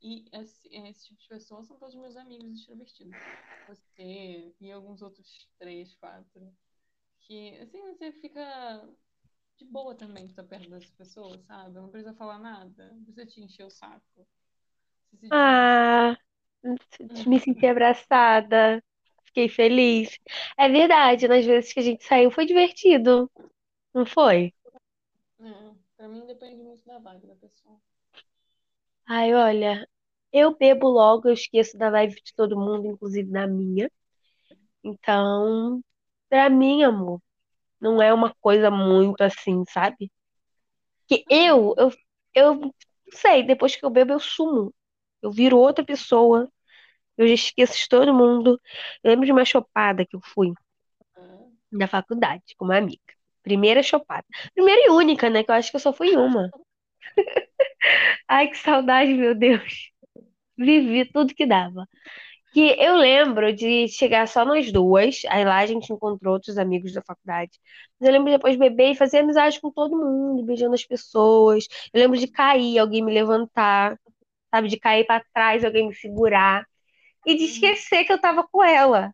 E 0.01 0.25
esse, 0.31 0.69
esse 0.71 1.07
tipo 1.07 1.19
de 1.19 1.27
pessoa 1.27 1.63
são 1.63 1.77
todos 1.77 1.95
meus 1.95 2.15
amigos 2.15 2.59
extrovertidos. 2.59 3.19
Você 3.67 4.55
e 4.61 4.71
alguns 4.71 5.01
outros 5.01 5.49
três, 5.57 5.95
quatro. 5.95 6.55
Que, 7.27 7.57
assim, 7.61 7.81
você 7.81 8.11
fica 8.13 8.87
de 9.57 9.65
boa 9.65 9.93
também 9.93 10.25
de 10.25 10.31
estar 10.31 10.43
perto 10.43 10.69
dessa 10.69 10.91
pessoa, 10.97 11.37
sabe? 11.39 11.73
Não 11.73 11.89
precisa 11.89 12.13
falar 12.13 12.39
nada, 12.39 12.91
não 12.93 13.03
precisa 13.03 13.25
te 13.25 13.41
encher 13.41 13.65
o 13.65 13.69
saco. 13.69 14.27
Se 15.19 15.27
ah, 15.31 16.17
me 17.27 17.39
senti 17.39 17.65
abraçada. 17.65 18.81
Fiquei 19.25 19.49
feliz. 19.49 20.17
É 20.57 20.69
verdade, 20.69 21.27
nas 21.27 21.45
vezes 21.45 21.73
que 21.73 21.79
a 21.79 21.83
gente 21.83 22.03
saiu 22.05 22.31
foi 22.31 22.45
divertido, 22.45 23.29
não 23.93 24.05
foi? 24.05 24.53
É, 25.39 25.71
pra 25.95 26.07
mim 26.07 26.25
depende 26.25 26.63
muito 26.63 26.85
da 26.85 26.97
vibe 26.97 27.27
da 27.27 27.35
pessoa. 27.35 27.77
Ai, 29.05 29.33
olha, 29.33 29.87
eu 30.31 30.55
bebo 30.57 30.87
logo, 30.87 31.27
eu 31.27 31.33
esqueço 31.33 31.77
da 31.77 31.89
vibe 31.89 32.15
de 32.23 32.33
todo 32.33 32.59
mundo, 32.59 32.87
inclusive 32.87 33.29
da 33.29 33.45
minha. 33.47 33.91
Então, 34.83 35.81
pra 36.29 36.49
mim, 36.49 36.83
amor, 36.83 37.21
não 37.81 38.01
é 38.01 38.13
uma 38.13 38.33
coisa 38.41 38.71
muito 38.71 39.21
assim, 39.21 39.63
sabe? 39.69 40.11
Que 41.07 41.23
eu, 41.29 41.75
eu, 41.77 41.91
eu 42.35 42.75
sei, 43.13 43.43
depois 43.43 43.75
que 43.75 43.85
eu 43.85 43.89
bebo, 43.89 44.13
eu 44.13 44.19
sumo. 44.19 44.73
Eu 45.21 45.31
viro 45.31 45.57
outra 45.57 45.85
pessoa, 45.85 46.51
eu 47.17 47.27
já 47.27 47.33
esqueço 47.33 47.77
de 47.77 47.89
todo 47.89 48.13
mundo. 48.13 48.59
Eu 49.03 49.11
lembro 49.11 49.25
de 49.25 49.31
uma 49.31 49.45
chopada 49.45 50.05
que 50.05 50.15
eu 50.15 50.21
fui 50.21 50.53
na 51.71 51.87
faculdade 51.87 52.43
com 52.57 52.65
uma 52.65 52.77
amiga. 52.77 53.01
Primeira 53.43 53.81
chopada. 53.83 54.25
Primeira 54.53 54.87
e 54.87 54.89
única, 54.89 55.29
né? 55.29 55.43
Que 55.43 55.51
eu 55.51 55.55
acho 55.55 55.69
que 55.71 55.77
eu 55.77 55.81
só 55.81 55.93
fui 55.93 56.15
uma. 56.15 56.49
Ai, 58.27 58.49
que 58.49 58.57
saudade, 58.57 59.13
meu 59.13 59.35
Deus. 59.35 59.91
Vivi 60.57 61.05
tudo 61.05 61.35
que 61.35 61.45
dava. 61.45 61.87
Que 62.51 62.75
eu 62.79 62.95
lembro 62.95 63.53
de 63.53 63.87
chegar 63.89 64.27
só 64.27 64.43
nós 64.45 64.71
duas, 64.71 65.21
aí 65.29 65.43
lá 65.45 65.57
a 65.59 65.65
gente 65.65 65.91
encontrou 65.93 66.33
outros 66.33 66.57
amigos 66.57 66.93
da 66.93 67.01
faculdade. 67.03 67.51
Mas 67.99 68.07
eu 68.07 68.13
lembro 68.13 68.31
de 68.31 68.37
depois 68.37 68.55
beber 68.57 68.91
e 68.91 68.95
fazer 68.95 69.19
amizade 69.19 69.59
com 69.61 69.71
todo 69.71 69.97
mundo, 69.97 70.43
beijando 70.45 70.73
as 70.73 70.83
pessoas. 70.85 71.67
Eu 71.93 72.01
lembro 72.01 72.17
de 72.17 72.27
cair, 72.27 72.79
alguém 72.79 73.03
me 73.03 73.13
levantar, 73.13 73.99
sabe? 74.53 74.69
De 74.69 74.79
cair 74.79 75.05
pra 75.05 75.23
trás, 75.33 75.65
alguém 75.65 75.87
me 75.89 75.95
segurar. 75.95 76.65
E 77.25 77.35
de 77.35 77.43
Uhum. 77.43 77.49
esquecer 77.51 78.05
que 78.05 78.13
eu 78.13 78.21
tava 78.21 78.47
com 78.47 78.63
ela. 78.63 79.13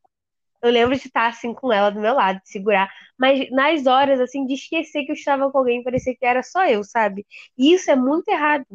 Eu 0.61 0.71
lembro 0.71 0.95
de 0.97 1.07
estar 1.07 1.27
assim 1.27 1.53
com 1.53 1.71
ela 1.73 1.89
do 1.91 1.99
meu 1.99 2.13
lado, 2.13 2.39
de 2.41 2.49
segurar. 2.49 2.89
Mas 3.19 3.49
nas 3.51 3.85
horas, 3.85 4.19
assim, 4.21 4.45
de 4.45 4.53
esquecer 4.55 5.05
que 5.05 5.11
eu 5.11 5.15
estava 5.15 5.51
com 5.51 5.57
alguém, 5.57 5.83
parecia 5.83 6.15
que 6.15 6.25
era 6.25 6.41
só 6.43 6.65
eu, 6.67 6.83
sabe? 6.83 7.25
E 7.57 7.73
isso 7.73 7.91
é 7.91 7.95
muito 7.95 8.29
errado. 8.29 8.65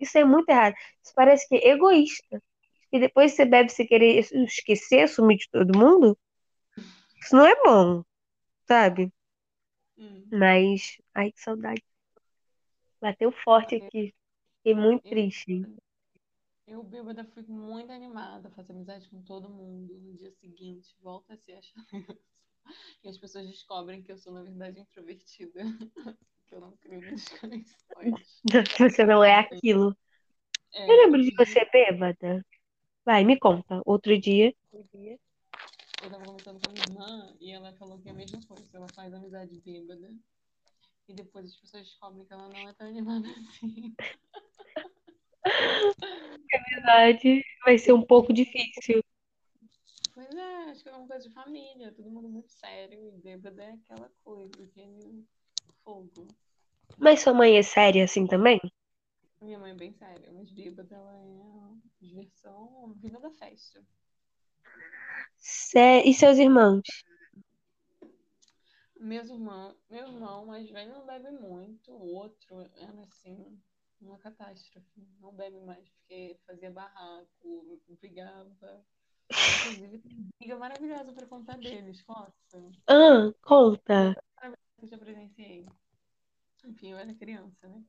Isso 0.00 0.18
é 0.18 0.24
muito 0.24 0.48
errado. 0.50 0.74
Isso 1.04 1.12
parece 1.14 1.48
que 1.48 1.56
é 1.56 1.70
egoísta. 1.70 2.42
E 2.92 3.00
depois 3.00 3.32
você 3.34 3.44
bebe 3.46 3.70
você 3.70 3.86
querer 3.86 4.18
esquecer, 4.46 5.08
sumir 5.08 5.38
de 5.38 5.48
todo 5.50 5.78
mundo. 5.78 6.18
Isso 7.22 7.36
não 7.36 7.46
é 7.46 7.54
bom, 7.62 8.02
sabe? 8.68 9.12
Hum. 9.98 10.32
Mas, 10.32 10.96
ai, 11.14 11.32
que 11.32 11.40
saudade. 11.40 11.82
Bateu 13.02 13.32
forte 13.32 13.74
aqui. 13.74 14.14
Fiquei 14.58 14.74
muito 14.80 15.04
Eu, 15.04 15.10
triste. 15.10 15.50
hein? 15.52 15.68
eu 16.68 16.82
bêbada 16.84 17.24
fui 17.24 17.42
muito 17.48 17.90
animada, 17.90 18.50
fazer 18.50 18.72
amizade 18.72 19.08
com 19.08 19.20
todo 19.22 19.48
mundo. 19.48 19.98
No 19.98 20.14
dia 20.14 20.30
seguinte, 20.30 20.94
volta 21.00 21.34
a 21.34 21.36
ser 21.36 21.54
a. 21.54 21.60
E 23.04 23.08
as 23.08 23.18
pessoas 23.18 23.46
descobrem 23.48 24.02
que 24.02 24.12
eu 24.12 24.18
sou, 24.18 24.32
na 24.32 24.42
verdade, 24.42 24.80
introvertida. 24.80 25.60
Que 26.46 26.54
eu 26.54 26.60
não 26.60 26.76
crio 26.78 27.02
muitas 27.02 27.28
conexões. 27.40 28.42
Você 28.78 29.04
não 29.04 29.22
é 29.24 29.34
aquilo. 29.38 29.96
Eu 30.86 30.96
É, 30.96 31.06
lembro 31.06 31.22
de 31.22 31.34
você 31.36 31.66
bêbada. 31.72 32.44
Vai, 33.08 33.24
me 33.24 33.38
conta. 33.38 33.80
Outro 33.86 34.20
dia. 34.20 34.54
eu 34.70 36.10
tava 36.10 36.26
conversando 36.26 36.60
com 36.60 36.68
a 36.68 36.72
minha 36.74 36.84
irmã 36.90 37.34
e 37.40 37.50
ela 37.52 37.72
falou 37.78 37.98
que 37.98 38.06
é 38.06 38.10
a 38.10 38.14
mesma 38.14 38.38
coisa. 38.46 38.68
Ela 38.74 38.86
faz 38.94 39.14
amizade 39.14 39.58
bêbada. 39.64 40.14
E 41.08 41.14
depois 41.14 41.46
as 41.46 41.56
pessoas 41.56 41.84
descobrem 41.84 42.26
que 42.26 42.34
ela 42.34 42.46
não 42.50 42.68
é 42.68 42.72
tão 42.74 42.86
animada 42.86 43.26
assim. 43.26 43.96
Verdade. 46.76 47.42
Vai 47.64 47.78
ser 47.78 47.94
um 47.94 48.02
pouco 48.02 48.30
difícil. 48.30 49.02
Pois 50.12 50.28
é, 50.28 50.70
acho 50.70 50.82
que 50.82 50.90
é 50.90 50.92
uma 50.92 51.08
coisa 51.08 51.26
de 51.26 51.34
família, 51.34 51.94
todo 51.94 52.10
mundo 52.10 52.28
muito 52.28 52.52
sério 52.52 53.08
e 53.08 53.12
bêbada 53.22 53.62
é 53.62 53.70
aquela 53.70 54.12
coisa, 54.22 54.52
aquele 54.62 55.24
fogo. 55.82 56.28
Mas 56.98 57.20
sua 57.20 57.32
mãe 57.32 57.56
é 57.56 57.62
séria 57.62 58.04
assim 58.04 58.26
também? 58.26 58.60
Minha 59.40 59.58
mãe 59.58 59.70
é 59.70 59.74
bem 59.74 59.92
séria, 59.92 60.32
mas 60.32 60.50
bêbada 60.50 60.96
ela 60.96 61.14
é 61.16 61.74
diversão, 62.00 62.90
a 62.90 63.00
vida 63.00 63.20
da 63.20 63.30
festa. 63.30 63.84
Sé... 65.36 66.02
E 66.04 66.12
seus 66.12 66.38
irmãos? 66.38 66.82
Meus 68.98 69.30
irmãos, 69.30 69.76
meu 69.88 70.08
irmão 70.08 70.46
mais 70.46 70.68
velho 70.68 70.92
não 70.92 71.06
bebe 71.06 71.30
muito, 71.30 71.92
o 71.92 72.14
outro 72.14 72.60
era 72.76 73.00
assim, 73.02 73.56
uma 74.00 74.18
catástrofe. 74.18 75.06
Não 75.20 75.32
bebe 75.32 75.60
mais, 75.60 75.88
porque 75.88 76.36
fazia 76.44 76.70
barraco, 76.70 77.80
brigava. 78.00 78.84
Inclusive, 79.30 79.98
tem 79.98 80.28
briga 80.38 80.56
maravilhosa 80.56 81.12
pra 81.12 81.26
contar 81.26 81.58
deles, 81.58 82.02
posso? 82.02 82.72
Ah, 82.88 83.32
conta. 83.42 84.20
Eu 84.82 84.88
já 84.88 84.98
presenciei. 84.98 85.66
Enfim, 86.64 86.90
eu 86.90 86.98
era 86.98 87.14
criança, 87.14 87.68
né? 87.68 87.84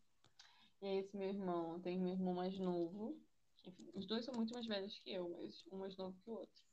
Aí, 0.82 0.98
esse 1.00 1.16
meu 1.16 1.30
irmão, 1.30 1.80
tem 1.82 2.00
meu 2.00 2.14
irmão 2.14 2.34
mais 2.34 2.58
novo. 2.58 3.20
enfim, 3.66 3.90
os 3.94 4.06
dois 4.06 4.24
são 4.24 4.34
muito 4.34 4.54
mais 4.54 4.66
velhos 4.66 4.98
que 5.00 5.12
eu, 5.12 5.30
mas 5.30 5.64
um 5.72 5.78
mais 5.78 5.98
novo 5.98 6.18
que 6.24 6.30
o 6.30 6.36
outro. 6.36 6.64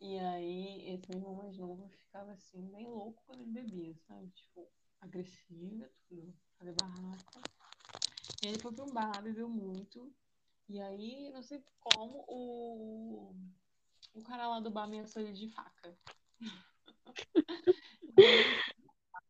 E 0.00 0.18
aí, 0.18 0.88
esse 0.90 1.08
meu 1.08 1.18
irmão 1.18 1.34
mais 1.34 1.56
novo 1.58 1.88
ficava 1.88 2.32
assim, 2.32 2.70
bem 2.70 2.86
louco 2.86 3.22
quando 3.26 3.42
ele 3.42 3.50
bebia, 3.52 3.96
sabe? 4.06 4.30
Tipo, 4.30 4.68
agressivo, 5.00 5.88
tudo, 6.08 6.34
fazer 6.58 6.74
barraco. 6.74 7.40
E 8.42 8.46
ele 8.46 8.58
foi 8.58 8.72
pra 8.72 8.84
um 8.84 8.92
bar, 8.92 9.22
bebeu 9.22 9.48
muito. 9.48 10.12
E 10.68 10.80
aí, 10.80 11.30
não 11.30 11.42
sei 11.42 11.62
como, 11.80 12.24
o, 12.28 13.34
o 14.14 14.22
cara 14.22 14.48
lá 14.48 14.60
do 14.60 14.70
bar 14.70 14.84
ameaçou 14.84 15.22
ele 15.22 15.32
de 15.32 15.48
faca. 15.48 15.98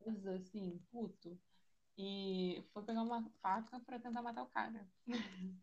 E 0.04 0.28
assim, 0.30 0.80
puto. 0.90 1.38
E 1.96 2.62
foi 2.72 2.82
pegar 2.82 3.02
uma 3.02 3.22
faca 3.42 3.78
pra 3.80 3.98
tentar 3.98 4.22
matar 4.22 4.42
o 4.42 4.48
cara. 4.48 4.86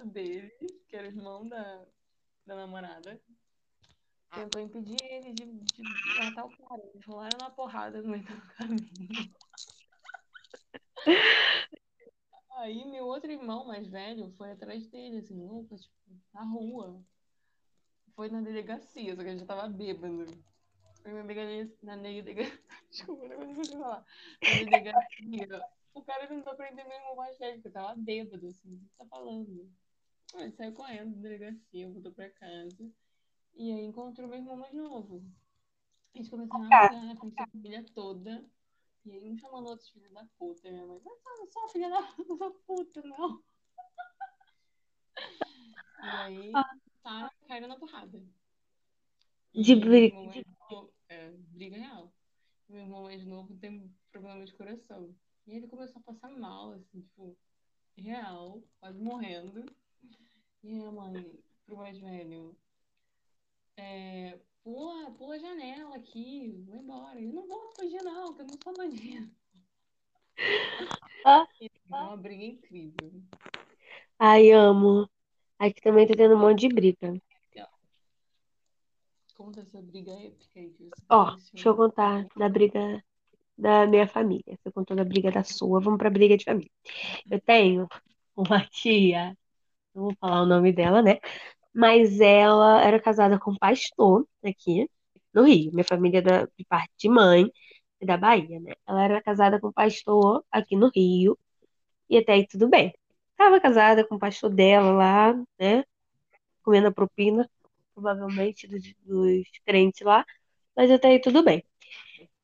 O 0.00 0.06
dele, 0.06 0.50
que 0.88 0.96
era 0.96 1.08
o 1.08 1.10
irmão 1.10 1.48
da, 1.48 1.86
da 2.46 2.56
namorada, 2.56 3.20
tentou 4.34 4.60
impedir 4.60 5.02
ele 5.02 5.32
de, 5.32 5.44
de 5.44 5.82
matar 6.18 6.44
o 6.44 6.50
cara. 6.50 6.82
Eles 6.92 7.04
rolaram 7.06 7.38
na 7.38 7.50
porrada 7.50 8.02
no 8.02 8.10
meio 8.10 8.24
do 8.24 8.40
caminho. 8.54 8.84
Aí 12.56 12.84
meu 12.84 13.06
outro 13.06 13.30
irmão 13.30 13.66
mais 13.66 13.88
velho 13.88 14.30
foi 14.36 14.52
atrás 14.52 14.86
dele, 14.86 15.18
assim, 15.18 15.42
louco, 15.44 15.76
tipo, 15.76 15.94
na 16.32 16.42
rua. 16.44 17.04
Foi 18.14 18.28
na 18.28 18.40
delegacia, 18.40 19.16
só 19.16 19.22
que 19.22 19.28
ele 19.28 19.38
já 19.38 19.46
tava 19.46 19.68
bêbado. 19.68 20.26
Na. 21.04 21.70
Na 21.82 21.96
delegacia. 21.96 22.60
Desculpa, 22.90 23.28
não 23.28 23.54
consigo 23.54 23.78
falar. 23.78 24.04
Na 24.42 24.64
delegacia. 24.64 25.64
O 25.92 26.02
cara 26.02 26.26
irmão 26.96 27.16
mais 27.16 27.38
velho, 27.38 27.54
porque 27.54 27.68
eu 27.68 27.72
tava 27.72 27.94
bêbado, 27.94 28.46
assim. 28.48 28.74
O 28.74 28.78
que 28.78 28.96
tá 28.98 29.06
falando? 29.06 29.70
Ele 30.34 30.50
saiu 30.52 30.72
correndo 30.72 31.14
da 31.14 31.22
delegacia, 31.22 31.88
voltou 31.88 32.12
pra 32.12 32.30
casa. 32.30 32.90
E 33.54 33.72
aí 33.72 33.84
encontrou 33.84 34.26
meu 34.26 34.38
irmão 34.38 34.56
mais 34.56 34.74
novo. 34.74 35.22
A 36.14 36.18
gente 36.18 36.30
começou 36.30 36.56
a 36.56 36.58
namorar 36.60 37.04
na 37.04 37.16
frente 37.16 37.34
da 37.34 37.46
família 37.46 37.84
toda. 37.94 38.44
E 39.04 39.12
aí 39.12 39.30
um 39.30 39.36
chamando 39.36 39.68
outros 39.68 39.90
filhos 39.90 40.12
da 40.12 40.24
puta. 40.38 40.70
Minha 40.70 40.86
mãe, 40.86 41.00
mas 41.04 41.24
eu 41.26 41.36
não 41.38 41.52
sou 41.52 41.68
filha 41.68 41.88
da 41.90 42.02
puta, 42.66 43.02
não. 43.02 43.42
E 46.02 46.06
aí 46.06 46.52
tá, 47.02 47.30
caíram 47.46 47.68
na 47.68 47.76
porrada. 47.76 48.22
De 49.54 49.76
briga. 49.76 50.16
É, 51.14 51.32
briga 51.50 51.76
real. 51.76 52.12
Meu 52.68 52.80
irmão 52.80 53.02
mais 53.04 53.24
novo 53.24 53.54
tem 53.56 53.90
problema 54.10 54.44
de 54.44 54.52
coração. 54.54 55.14
E 55.46 55.52
ele 55.52 55.68
começou 55.68 56.00
a 56.00 56.12
passar 56.12 56.30
mal, 56.30 56.72
assim, 56.72 57.02
tipo, 57.02 57.36
real, 57.96 58.62
quase 58.80 58.98
morrendo. 59.00 59.64
E 60.62 60.80
a 60.80 60.90
mãe, 60.90 61.38
pro 61.66 61.76
mais 61.76 61.98
velho, 61.98 62.56
é, 63.76 64.38
pula, 64.62 65.10
pula 65.12 65.34
a 65.34 65.38
janela 65.38 65.96
aqui, 65.96 66.64
vai 66.66 66.78
embora. 66.78 67.20
Eu 67.20 67.32
não 67.32 67.46
vou 67.46 67.72
fugir, 67.76 68.02
não, 68.02 68.34
que 68.34 68.42
eu 68.42 68.46
não 68.46 68.58
sou 68.62 68.74
bandido. 68.74 69.30
Ah. 71.24 71.46
É 71.60 71.68
uma 71.88 72.16
briga 72.16 72.44
incrível. 72.44 73.22
Ai, 74.18 74.50
amo. 74.50 75.08
Aqui 75.58 75.80
também 75.80 76.06
tá 76.06 76.14
tendo 76.14 76.34
um 76.34 76.38
monte 76.38 76.60
de 76.60 76.74
briga. 76.74 77.14
Conta 79.44 79.60
essa 79.60 79.82
briga 79.82 80.10
épica 80.10 80.58
aí 80.58 80.70
que 80.70 80.84
você 80.84 81.02
Ó, 81.10 81.24
presenciou. 81.24 81.52
deixa 81.52 81.68
eu 81.68 81.76
contar 81.76 82.26
da 82.34 82.48
briga 82.48 83.04
da 83.58 83.86
minha 83.86 84.08
família. 84.08 84.56
Você 84.56 84.72
contou 84.72 84.96
da 84.96 85.04
briga 85.04 85.30
da 85.30 85.44
sua, 85.44 85.80
vamos 85.80 85.98
pra 85.98 86.08
briga 86.08 86.34
de 86.36 86.44
família. 86.44 86.70
Eu 87.30 87.38
tenho 87.42 87.86
uma 88.34 88.64
tia, 88.66 89.36
não 89.94 90.04
vou 90.04 90.16
falar 90.20 90.42
o 90.42 90.46
nome 90.46 90.72
dela, 90.72 91.02
né? 91.02 91.18
Mas 91.74 92.20
ela 92.20 92.82
era 92.82 93.00
casada 93.00 93.38
com 93.38 93.52
um 93.52 93.58
pastor 93.58 94.26
aqui 94.44 94.88
no 95.34 95.44
Rio. 95.44 95.72
Minha 95.72 95.84
família 95.84 96.18
é 96.18 96.22
da, 96.22 96.46
de 96.46 96.64
parte 96.66 96.92
de 96.98 97.08
mãe 97.10 97.50
é 98.00 98.06
da 98.06 98.16
Bahia, 98.16 98.60
né? 98.60 98.72
Ela 98.86 99.04
era 99.04 99.22
casada 99.22 99.60
com 99.60 99.68
um 99.68 99.72
pastor 99.72 100.44
aqui 100.50 100.76
no 100.76 100.90
Rio. 100.94 101.38
E 102.08 102.18
até 102.18 102.34
aí 102.34 102.46
tudo 102.46 102.68
bem. 102.68 102.94
Tava 103.36 103.60
casada 103.60 104.06
com 104.06 104.16
o 104.16 104.18
pastor 104.18 104.50
dela 104.50 104.92
lá, 104.92 105.34
né? 105.58 105.84
Comendo 106.62 106.88
a 106.88 106.92
propina, 106.92 107.48
provavelmente, 107.94 108.66
dos, 108.66 108.82
dos 109.04 109.48
crentes 109.64 110.02
lá. 110.02 110.24
Mas 110.76 110.90
até 110.90 111.08
aí 111.08 111.20
tudo 111.20 111.42
bem. 111.42 111.64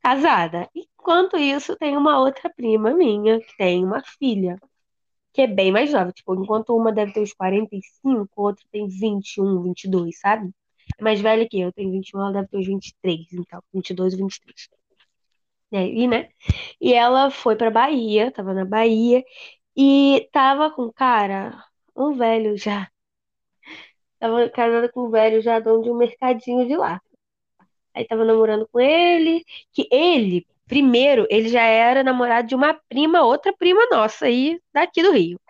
Casada. 0.02 0.68
Enquanto 0.74 1.36
isso, 1.36 1.76
tem 1.76 1.96
uma 1.96 2.20
outra 2.20 2.50
prima 2.50 2.94
minha 2.94 3.40
que 3.40 3.56
tem 3.56 3.84
uma 3.84 4.02
filha, 4.02 4.58
que 5.32 5.42
é 5.42 5.46
bem 5.46 5.72
mais 5.72 5.92
nova. 5.92 6.12
Tipo, 6.12 6.34
enquanto 6.34 6.76
uma 6.76 6.92
deve 6.92 7.12
ter 7.12 7.20
uns 7.20 7.32
45, 7.34 8.28
outra 8.36 8.64
tem 8.72 8.86
21, 8.88 9.62
22, 9.62 10.18
sabe? 10.20 10.50
É 10.98 11.02
mais 11.02 11.20
velha 11.20 11.48
que 11.48 11.60
eu, 11.60 11.68
eu 11.68 11.72
tenho 11.72 11.92
21, 11.92 12.20
ela 12.20 12.32
deve 12.32 12.48
ter 12.48 12.58
uns 12.58 12.66
23, 12.66 13.32
então, 13.32 13.62
22 13.72 14.14
ou 14.14 14.20
23. 14.20 14.68
E 15.72 15.76
aí, 15.76 16.08
né? 16.08 16.28
E 16.80 16.92
ela 16.94 17.30
foi 17.30 17.56
pra 17.56 17.70
Bahia, 17.70 18.32
tava 18.32 18.52
na 18.54 18.64
Bahia, 18.64 19.24
e 19.76 20.28
tava 20.32 20.70
com, 20.70 20.92
cara, 20.92 21.64
um 21.96 22.14
velho 22.14 22.56
já. 22.56 22.90
Tava 24.20 24.48
casada 24.50 24.88
com 24.92 25.06
um 25.06 25.10
velho 25.10 25.42
já, 25.42 25.58
dono 25.58 25.82
de 25.82 25.90
um 25.90 25.96
mercadinho 25.96 26.68
de 26.68 26.76
lá. 26.76 27.00
Aí 27.94 28.06
tava 28.06 28.24
namorando 28.24 28.68
com 28.70 28.78
ele, 28.78 29.44
que 29.72 29.88
ele, 29.90 30.46
primeiro, 30.68 31.26
ele 31.30 31.48
já 31.48 31.62
era 31.62 32.04
namorado 32.04 32.46
de 32.46 32.54
uma 32.54 32.74
prima, 32.88 33.22
outra 33.22 33.52
prima 33.52 33.80
nossa 33.90 34.26
aí, 34.26 34.60
daqui 34.72 35.02
do 35.02 35.12
Rio. 35.12 35.40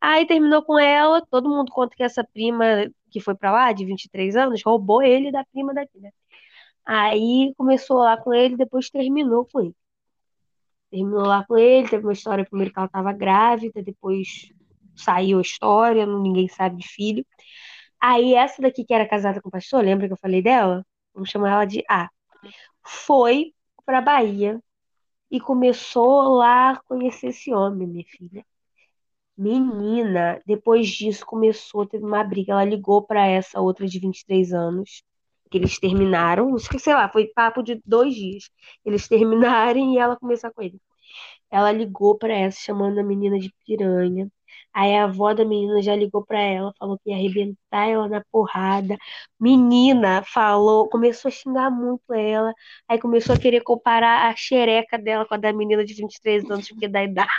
Aí 0.00 0.26
terminou 0.26 0.62
com 0.62 0.78
ela, 0.78 1.22
todo 1.30 1.48
mundo 1.48 1.70
conta 1.70 1.94
que 1.96 2.02
essa 2.02 2.24
prima 2.24 2.64
que 3.14 3.20
foi 3.20 3.34
pra 3.36 3.52
lá, 3.52 3.72
de 3.72 3.84
23 3.84 4.34
anos, 4.34 4.60
roubou 4.64 5.00
ele 5.00 5.30
da 5.30 5.44
prima 5.44 5.72
daqui, 5.72 6.00
né? 6.00 6.10
Aí 6.84 7.54
começou 7.56 7.98
lá 7.98 8.16
com 8.16 8.34
ele, 8.34 8.56
depois 8.56 8.90
terminou 8.90 9.46
com 9.46 9.60
ele. 9.60 9.74
Terminou 10.90 11.24
lá 11.24 11.44
com 11.46 11.56
ele, 11.56 11.88
teve 11.88 12.04
uma 12.04 12.12
história 12.12 12.44
primeiro 12.44 12.72
que 12.72 12.78
ela 12.78 12.88
tava 12.88 13.12
grávida, 13.12 13.82
depois 13.82 14.50
saiu 14.96 15.38
a 15.38 15.42
história, 15.42 16.04
ninguém 16.06 16.48
sabe 16.48 16.76
de 16.76 16.88
filho. 16.88 17.24
Aí 18.06 18.34
essa 18.34 18.60
daqui 18.60 18.84
que 18.84 18.92
era 18.92 19.08
casada 19.08 19.40
com 19.40 19.48
o 19.48 19.52
pastor, 19.52 19.82
lembra 19.82 20.06
que 20.06 20.12
eu 20.12 20.18
falei 20.18 20.42
dela? 20.42 20.84
Vamos 21.14 21.30
chamar 21.30 21.52
ela 21.52 21.64
de 21.64 21.82
A. 21.88 22.10
Foi 22.84 23.54
pra 23.86 24.02
Bahia 24.02 24.60
e 25.30 25.40
começou 25.40 26.36
lá 26.36 26.72
a 26.72 26.80
conhecer 26.82 27.28
esse 27.28 27.52
homem, 27.54 27.88
minha 27.88 28.04
filha. 28.06 28.44
Menina, 29.36 30.40
depois 30.46 30.88
disso 30.88 31.24
começou, 31.26 31.86
teve 31.86 32.04
uma 32.04 32.22
briga. 32.22 32.52
Ela 32.52 32.64
ligou 32.64 33.02
pra 33.02 33.26
essa 33.26 33.60
outra 33.60 33.86
de 33.86 33.98
23 33.98 34.52
anos, 34.52 35.02
que 35.50 35.56
eles 35.58 35.78
terminaram. 35.78 36.56
Sei 36.58 36.92
lá, 36.94 37.08
foi 37.08 37.28
papo 37.28 37.62
de 37.62 37.80
dois 37.86 38.14
dias. 38.14 38.50
Eles 38.84 39.08
terminarem 39.08 39.94
e 39.94 39.98
ela 39.98 40.16
começar 40.16 40.52
com 40.52 40.62
ele. 40.62 40.78
Ela 41.50 41.72
ligou 41.72 42.18
pra 42.18 42.34
essa, 42.34 42.60
chamando 42.60 42.98
a 43.00 43.04
menina 43.04 43.38
de 43.38 43.52
piranha. 43.66 44.30
Aí 44.74 44.94
a 44.96 45.04
avó 45.04 45.32
da 45.32 45.44
menina 45.44 45.80
já 45.80 45.94
ligou 45.94 46.24
pra 46.24 46.40
ela, 46.40 46.74
falou 46.78 46.98
que 46.98 47.10
ia 47.10 47.16
arrebentar 47.16 47.86
ela 47.88 48.08
na 48.08 48.24
porrada. 48.32 48.96
Menina 49.40 50.24
falou, 50.24 50.88
começou 50.88 51.28
a 51.28 51.32
xingar 51.32 51.70
muito 51.70 52.12
ela. 52.12 52.52
Aí 52.88 52.98
começou 52.98 53.36
a 53.36 53.38
querer 53.38 53.60
comparar 53.62 54.28
a 54.28 54.36
xereca 54.36 54.98
dela 54.98 55.24
com 55.24 55.34
a 55.34 55.36
da 55.36 55.52
menina 55.52 55.84
de 55.84 55.94
23 55.94 56.50
anos, 56.50 56.68
porque 56.68 56.88
da 56.88 57.04
idade. 57.04 57.30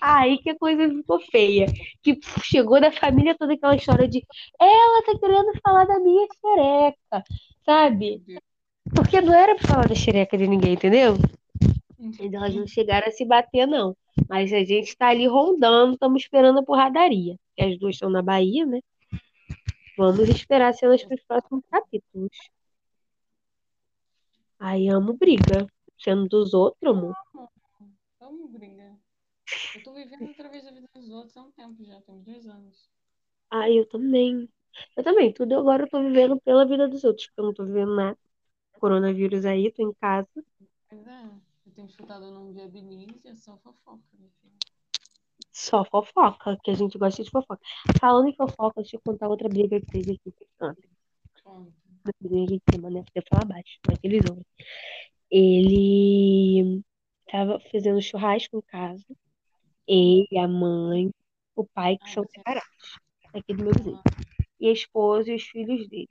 Aí 0.00 0.38
que 0.38 0.50
a 0.50 0.58
coisa 0.58 0.88
ficou 0.88 1.18
feia. 1.20 1.66
Que 2.02 2.20
chegou 2.42 2.80
da 2.80 2.92
família 2.92 3.36
toda 3.36 3.54
aquela 3.54 3.74
história 3.74 4.06
de 4.06 4.22
ela 4.60 5.02
tá 5.02 5.18
querendo 5.18 5.52
falar 5.60 5.86
da 5.86 5.98
minha 5.98 6.26
xereca, 6.40 7.24
sabe? 7.64 8.22
Porque 8.94 9.20
não 9.20 9.34
era 9.34 9.56
pra 9.56 9.68
falar 9.68 9.88
da 9.88 9.94
xereca 9.94 10.36
de 10.38 10.46
ninguém, 10.46 10.74
entendeu? 10.74 11.16
Então 12.20 12.40
elas 12.44 12.54
não 12.54 12.66
chegaram 12.66 13.06
a 13.08 13.10
se 13.10 13.24
bater, 13.24 13.66
não. 13.66 13.96
Mas 14.28 14.52
a 14.52 14.62
gente 14.64 14.96
tá 14.96 15.08
ali 15.08 15.26
rondando, 15.26 15.94
estamos 15.94 16.22
esperando 16.22 16.60
a 16.60 16.62
porradaria. 16.62 17.36
Porque 17.48 17.62
as 17.72 17.78
duas 17.78 17.94
estão 17.96 18.10
na 18.10 18.22
Bahia, 18.22 18.64
né? 18.66 18.80
Vamos 19.96 20.28
esperar 20.28 20.74
cenas 20.74 21.04
para 21.04 21.14
os 21.14 21.22
próximos 21.22 21.64
capítulos. 21.70 22.30
Ai, 24.58 24.88
amo 24.88 25.14
briga. 25.14 25.66
Sendo 25.98 26.28
dos 26.28 26.52
outros, 26.54 26.90
amor. 26.90 27.14
Vamos 28.18 28.50
brigar. 28.50 28.96
Eu 29.74 29.82
tô 29.82 29.92
vivendo 29.92 30.30
através 30.30 30.64
da 30.64 30.70
vida 30.70 30.88
dos 30.94 31.10
outros 31.10 31.36
há 31.36 31.42
um 31.42 31.50
tempo 31.52 31.84
já, 31.84 32.00
tem 32.00 32.14
uns 32.14 32.24
dois 32.24 32.46
anos. 32.46 32.90
Ai, 33.50 33.78
eu 33.78 33.86
também. 33.86 34.48
Eu 34.96 35.04
também. 35.04 35.32
Tudo 35.32 35.54
agora 35.58 35.84
eu 35.84 35.88
tô 35.88 36.02
vivendo 36.02 36.40
pela 36.40 36.66
vida 36.66 36.88
dos 36.88 37.04
outros. 37.04 37.26
Porque 37.26 37.40
eu 37.40 37.44
não 37.44 37.54
tô 37.54 37.64
vivendo 37.64 37.94
nada. 37.94 38.18
Coronavírus 38.80 39.44
aí, 39.44 39.70
tô 39.70 39.88
em 39.88 39.94
casa. 39.94 40.28
Pois 40.88 41.06
é, 41.06 41.30
eu 41.74 41.76
tenho 41.76 41.88
escutado 41.88 42.22
o 42.22 42.30
nome 42.30 42.52
de 42.52 43.28
é 43.28 43.34
só 43.34 43.56
fofoca, 43.56 44.00
minha 44.12 44.30
filha. 44.40 44.52
Só 45.52 45.84
fofoca, 45.84 46.56
que 46.62 46.70
a 46.70 46.74
gente 46.74 46.96
gosta 46.96 47.22
de 47.22 47.30
fofoca. 47.30 47.60
Falando 48.00 48.28
em 48.28 48.36
fofoca, 48.36 48.80
deixa 48.80 48.96
eu 48.96 49.00
contar 49.04 49.28
outra 49.28 49.48
briga 49.48 49.80
que 49.80 49.86
teve 49.86 50.12
aqui. 50.12 50.32
Uma 50.60 51.66
briga 52.20 52.90
né? 52.90 53.02
Porque 53.02 53.18
eu 53.18 53.22
falar 53.28 53.42
abaixo, 53.42 53.78
mas 53.88 53.98
eles 54.04 54.22
ouvem. 54.28 54.46
Ele 55.30 56.82
tava 57.28 57.58
fazendo 57.72 58.00
churrasco 58.00 58.56
em 58.56 58.62
casa. 58.62 59.04
Ele, 59.86 60.38
a 60.38 60.46
mãe, 60.46 61.10
o 61.56 61.66
pai, 61.66 61.96
que 61.98 62.04
Ai, 62.06 62.14
são 62.14 62.24
separados, 62.24 62.98
aqui 63.34 63.52
do 63.52 63.64
meu 63.64 63.72
vizinho. 63.72 64.00
E 64.60 64.68
a 64.68 64.72
esposa 64.72 65.32
e 65.32 65.34
os 65.34 65.42
filhos 65.42 65.88
dele. 65.88 66.08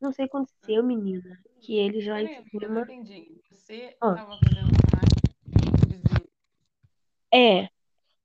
Não 0.00 0.12
sei 0.12 0.26
o 0.26 0.28
que 0.28 0.36
aconteceu, 0.36 0.82
menina, 0.82 1.38
que 1.60 1.76
eles 1.76 2.06
lá 2.06 2.20
em 2.20 2.26
não 2.26 2.44
cima. 2.44 2.82
entendi. 2.82 3.40
Você 3.50 3.96
Ah. 4.00 4.14
tava 4.14 4.38
fazendo 4.38 4.68
churrasco 4.68 5.20
com 5.42 5.86
o 5.86 5.88
vizinho. 5.88 6.28
É, 7.36 7.68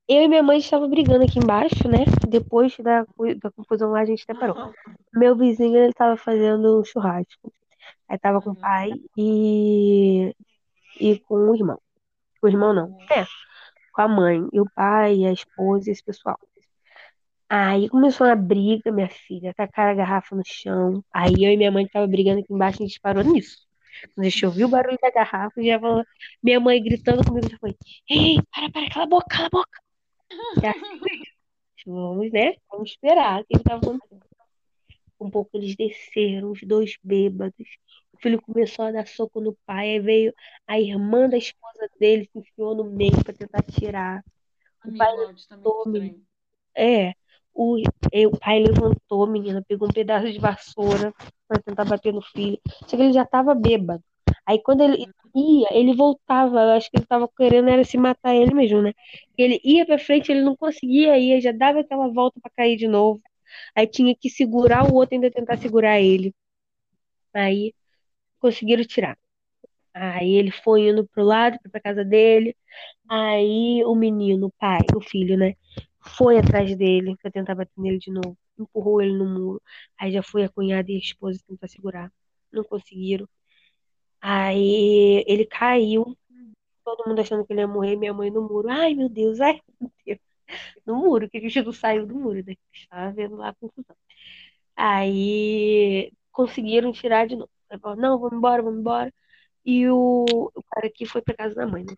eu 0.08 0.24
e 0.24 0.28
minha 0.28 0.43
mãe 0.43 0.60
estavam 0.60 0.89
brigando 0.89 1.26
aqui 1.26 1.39
embaixo, 1.39 1.88
né? 1.88 2.06
Depois 2.28 2.76
da, 2.78 3.06
da 3.41 3.52
confusão 3.52 3.91
lá, 3.91 4.02
a 4.02 4.06
gente 4.06 4.24
separou. 4.24 4.74
Meu 5.13 5.36
vizinho, 5.36 5.78
ele 5.78 5.93
tava 5.93 6.15
fazendo 6.17 6.80
um 6.80 6.84
churrasco. 6.84 7.52
Aí 8.08 8.17
tava 8.19 8.41
com 8.41 8.52
o 8.52 8.54
Uhum. 8.54 8.62
pai 8.62 8.91
e, 9.17 10.36
e 11.00 11.19
com 11.19 11.36
o 11.50 11.56
irmão. 11.56 11.80
O 12.41 12.47
irmão 12.47 12.74
não. 12.74 12.97
É, 13.12 13.26
com 13.93 14.02
a 14.02 14.08
mãe 14.08 14.47
e 14.54 14.60
o 14.62 14.65
pai, 14.76 15.26
a 15.26 15.34
esposa 15.34 15.89
e 15.89 15.91
esse 15.93 16.04
pessoal. 16.04 16.39
Aí 17.50 17.89
começou 17.89 18.28
uma 18.28 18.36
briga, 18.36 18.91
minha 18.91 19.10
filha, 19.10 19.54
tacaram 19.54 19.91
a 19.91 19.95
garrafa 19.95 20.36
no 20.36 20.43
chão. 20.45 21.04
Aí 21.13 21.34
eu 21.43 21.52
e 21.52 21.58
minha 21.58 21.71
mãe 21.71 21.88
tava 21.88 22.08
brigando 22.08 22.39
aqui 22.39 22.54
embaixo, 22.54 22.82
a 22.82 22.86
gente 22.86 23.00
parou 23.02 23.24
nisso. 23.24 23.67
Quando 24.13 24.25
a 24.25 24.30
gente 24.30 24.45
ouviu 24.45 24.67
o 24.67 24.69
barulho 24.69 24.97
da 25.01 25.12
garrafa, 25.12 25.62
já 25.62 25.80
falou, 25.80 26.04
minha 26.41 26.60
mãe 26.60 26.82
gritando 26.84 27.25
comigo, 27.25 27.49
já 27.49 27.58
foi, 27.58 27.75
ei, 28.10 28.38
para, 28.54 28.69
para, 28.71 28.89
cala 28.89 29.06
a 29.06 29.10
boca, 29.10 29.27
cala 29.30 29.47
a 29.47 29.49
boca. 29.49 29.82
Assim. 30.58 31.23
Vamos, 31.86 32.32
né? 32.32 32.56
Vamos 32.69 32.91
esperar 32.91 33.41
o 33.41 33.45
que 33.45 33.60
tava 33.60 33.82
acontecendo. 33.82 34.21
Um 35.19 35.30
pouco 35.30 35.51
eles 35.54 35.75
desceram, 35.75 36.51
os 36.51 36.62
dois 36.63 36.97
bêbados. 37.04 37.67
O 38.12 38.17
filho 38.17 38.41
começou 38.41 38.86
a 38.86 38.91
dar 38.91 39.08
soco 39.08 39.39
no 39.39 39.56
pai, 39.65 39.91
aí 39.91 39.99
veio 39.99 40.34
a 40.67 40.80
irmã 40.80 41.30
da 41.30 41.38
esposa 41.38 41.89
dele, 41.99 42.30
se 42.32 42.39
enfiou 42.39 42.75
no 42.75 42.84
meio 42.86 43.23
pra 43.23 43.34
tentar 43.34 43.63
tirar. 43.63 44.23
O 44.86 44.95
pai 44.97 45.13
Amigo, 45.86 46.19
tá. 46.23 46.82
É, 46.82 47.13
o, 47.53 47.77
pai 48.39 48.63
levantou, 48.63 49.27
menina, 49.27 49.63
pegou 49.67 49.87
um 49.87 49.91
pedaço 49.91 50.31
de 50.31 50.39
vassoura 50.39 51.13
pra 51.47 51.59
tentar 51.59 51.85
bater 51.85 52.13
no 52.13 52.21
filho. 52.21 52.59
Só 52.87 52.97
que 52.97 53.03
ele 53.03 53.13
já 53.13 53.25
tava 53.25 53.53
bêbado. 53.53 54.03
Aí 54.45 54.61
quando 54.61 54.81
ele 54.81 55.05
ia, 55.35 55.67
ele 55.71 55.95
voltava. 55.95 56.61
Eu 56.61 56.69
acho 56.71 56.89
que 56.89 56.97
ele 56.97 57.05
tava 57.05 57.29
querendo 57.37 57.69
era 57.69 57.83
se 57.83 57.97
matar 57.97 58.35
ele 58.35 58.53
mesmo, 58.53 58.81
né? 58.81 58.93
Ele 59.37 59.59
ia 59.63 59.85
pra 59.85 59.99
frente, 59.99 60.31
ele 60.31 60.41
não 60.41 60.55
conseguia 60.55 61.17
ir, 61.17 61.41
já 61.41 61.51
dava 61.51 61.81
aquela 61.81 62.07
volta 62.09 62.39
pra 62.41 62.51
cair 62.55 62.77
de 62.77 62.87
novo. 62.87 63.21
Aí 63.75 63.87
tinha 63.87 64.15
que 64.15 64.29
segurar 64.29 64.89
o 64.89 64.95
outro 64.95 65.15
ainda 65.15 65.31
tentar 65.31 65.57
segurar 65.57 65.99
ele. 66.01 66.33
Aí 67.33 67.73
conseguiram 68.39 68.83
tirar. 68.83 69.17
Aí 69.93 70.35
ele 70.35 70.51
foi 70.51 70.89
indo 70.89 71.07
pro 71.07 71.23
lado, 71.23 71.57
pra 71.71 71.81
casa 71.81 72.03
dele. 72.05 72.55
Aí 73.09 73.83
o 73.85 73.95
menino, 73.95 74.47
o 74.47 74.51
pai, 74.59 74.81
o 74.95 75.01
filho, 75.01 75.37
né? 75.37 75.55
Foi 76.01 76.37
atrás 76.39 76.75
dele 76.77 77.15
pra 77.21 77.31
tentar 77.31 77.55
bater 77.55 77.71
nele 77.77 77.97
de 77.99 78.11
novo. 78.11 78.37
Empurrou 78.57 79.01
ele 79.01 79.13
no 79.17 79.25
muro. 79.25 79.61
Aí 79.97 80.11
já 80.11 80.23
foi 80.23 80.43
a 80.43 80.49
cunhada 80.49 80.91
e 80.91 80.95
a 80.95 80.99
esposa 80.99 81.39
tentar 81.47 81.67
segurar. 81.67 82.11
Não 82.51 82.63
conseguiram. 82.63 83.27
Aí 84.21 85.23
ele 85.27 85.45
caiu. 85.45 86.17
Todo 86.83 87.07
mundo 87.07 87.21
achando 87.21 87.45
que 87.45 87.53
ele 87.53 87.61
ia 87.61 87.67
morrer. 87.67 87.95
Minha 87.97 88.13
mãe 88.13 88.31
no 88.31 88.41
muro. 88.47 88.69
Ai, 88.69 88.93
meu 88.95 89.09
Deus, 89.09 89.39
ai, 89.41 89.61
meu 89.79 89.91
Deus. 90.05 90.19
No 90.85 90.95
muro, 90.97 91.29
que 91.29 91.37
a 91.37 91.41
gente 91.41 91.61
não 91.63 91.73
saiu 91.73 92.05
do 92.07 92.15
muro, 92.15 92.43
né? 92.45 92.55
Estava 92.73 93.11
vendo 93.11 93.35
lá 93.37 93.49
a 93.49 93.55
confusão. 93.55 93.95
Aí 94.75 96.11
conseguiram 96.31 96.91
tirar 96.91 97.27
de 97.27 97.35
novo. 97.35 97.49
Falou, 97.81 97.97
não, 97.97 98.19
vamos 98.19 98.37
embora, 98.37 98.61
vamos 98.63 98.79
embora. 98.79 99.13
E 99.65 99.87
o, 99.89 100.25
o 100.55 100.63
cara 100.71 100.87
aqui 100.87 101.05
foi 101.05 101.21
pra 101.21 101.35
casa 101.35 101.55
da 101.55 101.67
mãe, 101.67 101.83
né? 101.85 101.95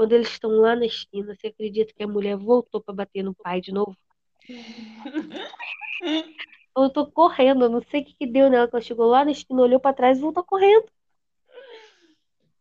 Quando 0.00 0.14
eles 0.14 0.28
estão 0.28 0.50
lá 0.52 0.74
na 0.74 0.86
esquina, 0.86 1.34
você 1.34 1.48
acredita 1.48 1.92
que 1.94 2.02
a 2.02 2.08
mulher 2.08 2.34
voltou 2.34 2.80
pra 2.80 2.94
bater 2.94 3.22
no 3.22 3.34
pai 3.34 3.60
de 3.60 3.70
novo? 3.70 3.94
Voltou 6.74 7.12
correndo, 7.12 7.66
eu 7.66 7.68
não 7.68 7.82
sei 7.82 8.00
o 8.00 8.04
que 8.06 8.14
que 8.14 8.26
deu 8.26 8.48
nela, 8.48 8.66
que 8.66 8.74
ela 8.74 8.82
chegou 8.82 9.08
lá 9.08 9.26
na 9.26 9.32
esquina, 9.32 9.60
olhou 9.60 9.78
pra 9.78 9.92
trás 9.92 10.16
e 10.16 10.22
voltou 10.22 10.42
correndo. 10.42 10.86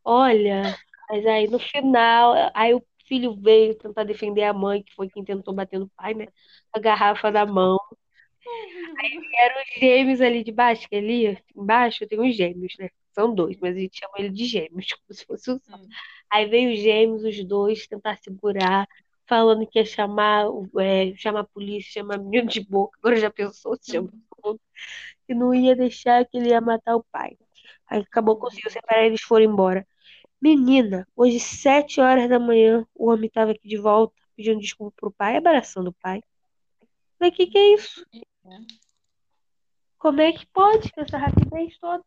Olha, 0.04 0.78
mas 1.10 1.26
aí 1.26 1.48
no 1.48 1.60
final, 1.60 2.34
aí 2.54 2.74
o 2.74 2.86
filho 3.08 3.34
veio 3.42 3.74
tentar 3.74 4.04
defender 4.04 4.44
a 4.44 4.52
mãe, 4.52 4.84
que 4.84 4.94
foi 4.94 5.10
quem 5.10 5.24
tentou 5.24 5.54
bater 5.54 5.80
no 5.80 5.88
pai, 5.96 6.14
né? 6.14 6.26
Com 6.74 6.80
a 6.80 6.82
garrafa 6.82 7.32
na 7.32 7.46
mão. 7.46 7.80
Eram 9.40 9.62
os 9.62 9.80
gêmeos 9.80 10.20
ali 10.20 10.44
de 10.44 10.52
baixo, 10.52 10.90
que 10.90 10.96
ali 10.98 11.42
embaixo 11.56 12.06
tem 12.06 12.20
uns 12.20 12.36
gêmeos, 12.36 12.74
né? 12.78 12.90
São 13.20 13.36
dois, 13.36 13.58
mas 13.60 13.76
a 13.76 13.80
gente 13.80 14.00
chama 14.00 14.14
ele 14.18 14.30
de 14.30 14.46
gêmeos, 14.46 14.88
como 14.96 15.14
se 15.14 15.26
fosse 15.26 15.52
um 15.52 15.60
só. 15.60 15.76
Hum. 15.76 15.88
Aí 16.32 16.46
veio 16.46 16.72
os 16.74 16.80
gêmeos, 16.80 17.24
os 17.26 17.44
dois, 17.44 17.86
tentar 17.86 18.18
segurar, 18.18 18.88
falando 19.28 19.68
que 19.68 19.78
ia 19.78 19.86
chamar, 19.86 20.48
o- 20.50 20.70
é, 20.80 21.14
chamar 21.16 21.42
a 21.42 21.44
polícia, 21.44 21.92
chamar 22.02 22.18
menino 22.18 22.48
de 22.48 22.62
boca. 22.62 22.98
Agora 23.02 23.18
já 23.18 23.30
pensou, 23.30 23.76
se 23.82 23.92
chama 23.92 24.10
que 25.28 25.34
não 25.36 25.54
ia 25.54 25.76
deixar 25.76 26.26
que 26.26 26.38
ele 26.38 26.50
ia 26.50 26.62
matar 26.62 26.96
o 26.96 27.04
pai. 27.12 27.38
Aí 27.88 28.00
acabou, 28.02 28.38
conseguiu 28.38 28.72
separar, 28.72 29.06
eles 29.06 29.22
foram 29.22 29.46
embora. 29.46 29.86
Menina, 30.42 31.06
hoje, 31.16 31.40
sete 31.42 32.00
horas 32.00 32.30
da 32.30 32.40
manhã, 32.40 32.86
o 32.96 33.10
homem 33.12 33.30
tava 33.30 33.52
aqui 33.52 33.68
de 33.68 33.76
volta, 33.78 34.16
pedindo 34.34 34.62
desculpa 34.62 34.94
pro 34.96 35.12
pai, 35.12 35.36
abraçando 35.36 35.88
o 35.90 35.94
pai. 36.02 36.22
Falei, 37.18 37.32
que 37.32 37.48
que 37.48 37.58
é 37.58 37.74
isso? 37.74 38.06
né? 38.46 38.66
Como 39.98 40.22
é 40.22 40.32
que 40.32 40.46
pode 40.48 40.90
essa 40.96 41.18
rapidez 41.18 41.78
toda? 41.78 42.02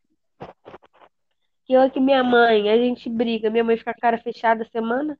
Que 1.65 1.73
eu 1.75 1.91
que 1.91 1.99
minha 2.01 2.23
mãe, 2.23 2.71
a 2.71 2.77
gente 2.77 3.09
briga, 3.11 3.51
minha 3.51 3.65
mãe 3.65 3.77
fica 3.77 3.93
com 3.93 3.99
a 3.99 4.01
cara 4.01 4.19
fechada 4.19 4.63
a 4.65 4.71
semana. 4.71 5.19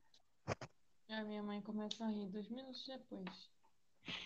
A 1.09 1.23
minha 1.23 1.41
mãe 1.41 1.61
começa 1.61 2.03
a 2.03 2.09
rir 2.09 2.27
dois 2.27 2.49
minutos 2.49 2.85
depois. 2.85 3.49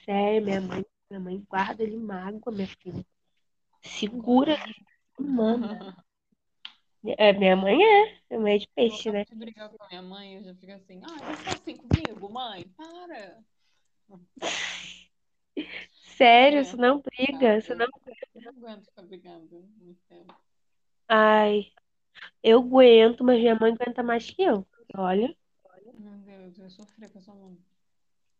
Sério, 0.05 0.43
minha 0.43 0.61
mãe, 0.61 0.85
minha 1.09 1.19
mãe 1.19 1.45
guarda 1.49 1.83
ele 1.83 1.97
mágoa, 1.97 2.53
minha 2.53 2.67
filha. 2.67 3.05
Segura 3.83 4.57
semana. 5.17 5.79
É, 7.17 7.31
minha 7.33 7.55
mãe 7.55 7.75
é, 7.81 8.19
minha 8.29 8.39
mãe 8.41 8.55
é 8.55 8.57
de 8.59 8.67
Eu 8.81 8.93
peixe, 8.93 9.11
né? 9.11 9.23
acabo 9.23 9.23
de 9.23 9.35
brigar 9.35 9.69
com 9.69 9.83
a 9.83 9.87
minha 9.87 10.01
mãe, 10.01 10.35
eu 10.35 10.43
já 10.43 10.55
fico 10.55 10.71
assim, 10.71 10.99
ah, 11.03 11.19
vai 11.23 11.35
ser 11.35 11.49
assim 11.49 11.77
comigo, 11.77 12.29
mãe, 12.29 12.67
para. 12.69 13.43
Sério, 16.17 16.59
É, 16.59 16.61
isso 16.61 16.77
não 16.77 17.01
briga, 17.01 17.59
eu 17.69 17.75
não. 17.77 17.87
não 18.41 18.49
aguento 18.51 18.85
ficar 18.85 19.03
brigando 19.03 19.61
muito 19.77 20.01
tempo. 20.07 20.33
Ai, 21.09 21.73
eu 22.43 22.59
aguento, 22.59 23.23
mas 23.23 23.39
minha 23.39 23.55
mãe 23.55 23.73
aguenta 23.73 24.03
mais 24.03 24.29
que 24.29 24.43
eu. 24.43 24.65
Olha, 24.95 25.35
Meu 25.99 26.17
Deus, 26.19 26.57
eu 26.59 26.69
sofri 26.69 27.09
com 27.09 27.17
essa 27.19 27.33
mãe. 27.33 27.57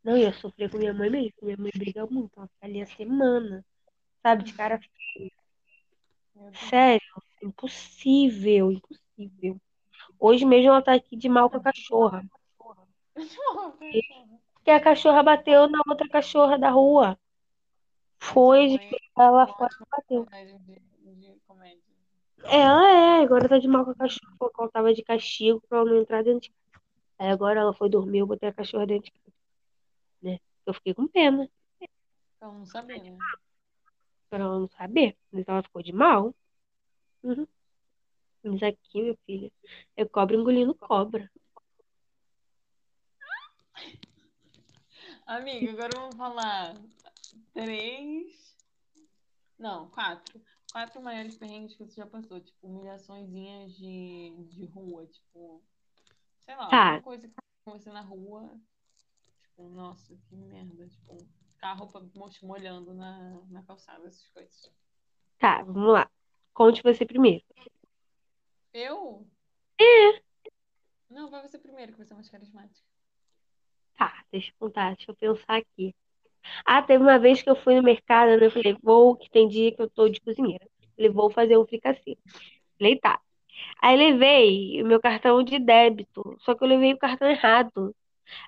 não, 0.03 0.17
eu 0.17 0.33
sofri 0.33 0.69
com 0.69 0.77
minha 0.77 0.93
mãe 0.93 1.09
mesmo. 1.09 1.33
Minha 1.41 1.57
mãe 1.57 1.71
briga 1.75 2.05
muito, 2.05 2.31
ela 2.37 2.47
fica 2.47 2.65
ali 2.65 2.81
a 2.81 2.85
semana, 2.85 3.65
sabe, 4.21 4.43
de 4.43 4.53
cara. 4.53 4.79
Sério, 6.53 7.01
impossível, 7.43 8.71
impossível. 8.71 9.59
Hoje 10.19 10.45
mesmo 10.45 10.69
ela 10.69 10.81
tá 10.81 10.93
aqui 10.93 11.15
de 11.15 11.29
mal 11.29 11.49
com 11.49 11.57
a 11.57 11.61
cachorra. 11.61 12.23
Porque 14.53 14.71
a 14.71 14.79
cachorra 14.79 15.23
bateu 15.23 15.67
na 15.69 15.81
outra 15.87 16.07
cachorra 16.09 16.57
da 16.57 16.69
rua. 16.69 17.17
Foi, 18.19 18.77
Sua 19.15 19.25
ela 19.25 19.43
ótima 19.43 19.69
e 19.81 19.89
bateu. 19.89 20.27
de, 20.59 21.15
de 21.15 21.39
comédia. 21.47 21.86
Ela 22.43 23.19
é, 23.19 23.23
agora 23.23 23.49
tá 23.49 23.57
de 23.57 23.67
mal 23.67 23.83
com 23.83 23.91
a 23.91 23.95
cachorra, 23.95 24.35
ela 24.59 24.69
tava 24.69 24.93
de 24.93 25.03
castigo 25.03 25.61
pra 25.67 25.79
ela 25.79 25.89
não 25.89 26.01
entrar 26.01 26.23
dentro 26.23 26.41
de 26.41 26.49
casa. 26.49 26.83
Aí 27.19 27.27
agora 27.29 27.59
ela 27.59 27.73
foi 27.73 27.89
dormir, 27.89 28.19
eu 28.19 28.27
botei 28.27 28.49
a 28.49 28.53
cachorra 28.53 28.85
dentro 28.85 29.05
de 29.05 29.11
casa, 29.11 29.33
né? 30.21 30.39
Eu 30.65 30.73
fiquei 30.73 30.93
com 30.93 31.07
pena, 31.07 31.49
Então, 32.37 32.53
não 32.59 32.65
sabia, 32.65 33.01
né? 33.03 33.17
pra 34.29 34.39
ela 34.39 34.59
não 34.59 34.67
saber. 34.69 35.17
Mas 35.31 35.47
ela 35.47 35.63
ficou 35.63 35.81
de 35.81 35.93
mal. 35.93 36.35
Uhum. 37.23 37.47
Mas 38.43 38.63
aqui, 38.63 39.01
meu 39.01 39.17
filho, 39.25 39.51
é 39.95 40.05
cobra 40.05 40.35
engolindo 40.35 40.75
cobra. 40.75 41.29
Amiga, 45.25 45.71
agora 45.71 45.89
vamos 45.95 46.15
falar 46.15 46.75
três. 47.53 48.55
Não, 49.59 49.89
quatro. 49.89 50.39
Quatro 50.77 51.01
maiores 51.01 51.35
perrengues 51.35 51.75
que 51.75 51.83
você 51.83 51.95
já 51.95 52.05
passou. 52.05 52.39
Tipo, 52.39 52.67
humilhaçõezinhas 52.67 53.75
de, 53.75 54.45
de 54.47 54.65
rua. 54.67 55.07
Tipo, 55.07 55.59
sei 56.45 56.55
lá, 56.55 56.69
Tá. 56.69 56.83
alguma 56.89 57.01
coisa 57.01 57.27
que 57.27 57.33
aconteceu 57.33 57.63
com 57.65 57.71
você 57.71 57.91
na 57.91 58.01
rua. 58.01 58.61
Tipo, 59.41 59.69
nossa, 59.69 60.15
que 60.29 60.35
merda. 60.35 60.87
Tipo, 60.87 61.27
carro 61.57 61.91
pa- 61.91 61.99
mo- 61.99 62.29
molhando 62.43 62.93
na, 62.93 63.41
na 63.49 63.63
calçada, 63.63 64.05
essas 64.07 64.27
coisas. 64.27 64.71
Tá, 65.39 65.63
vamos 65.63 65.91
lá. 65.93 66.07
Conte 66.53 66.83
você 66.83 67.07
primeiro. 67.07 67.43
Eu? 68.71 69.27
É. 69.81 70.21
Não, 71.09 71.27
vai 71.31 71.41
você 71.41 71.57
primeiro, 71.57 71.91
que 71.91 71.97
você 71.97 72.13
é 72.13 72.15
mais 72.15 72.29
carismática. 72.29 72.87
Tá, 73.97 74.23
deixa 74.31 74.51
eu 74.51 74.55
contar, 74.59 74.95
deixa 74.95 75.09
eu 75.09 75.15
pensar 75.15 75.57
aqui. 75.57 75.95
Ah, 76.65 76.81
teve 76.81 77.03
uma 77.03 77.19
vez 77.19 77.41
que 77.41 77.49
eu 77.49 77.55
fui 77.55 77.75
no 77.75 77.83
mercado, 77.83 78.37
né? 78.37 78.45
Eu 78.45 78.51
falei, 78.51 78.77
vou, 78.81 79.15
que 79.15 79.29
tem 79.29 79.47
dia 79.47 79.71
que 79.71 79.81
eu 79.81 79.89
tô 79.89 80.09
de 80.09 80.21
cozinheira. 80.21 80.67
Falei, 80.95 81.11
vou 81.11 81.29
fazer 81.29 81.57
um 81.57 81.65
fricassê. 81.65 82.17
Falei, 82.77 82.97
tá. 82.99 83.19
Aí 83.81 83.97
levei 83.97 84.81
o 84.83 84.85
meu 84.85 84.99
cartão 85.01 85.43
de 85.43 85.59
débito, 85.59 86.37
só 86.41 86.55
que 86.55 86.63
eu 86.63 86.67
levei 86.67 86.93
o 86.93 86.97
cartão 86.97 87.29
errado. 87.29 87.95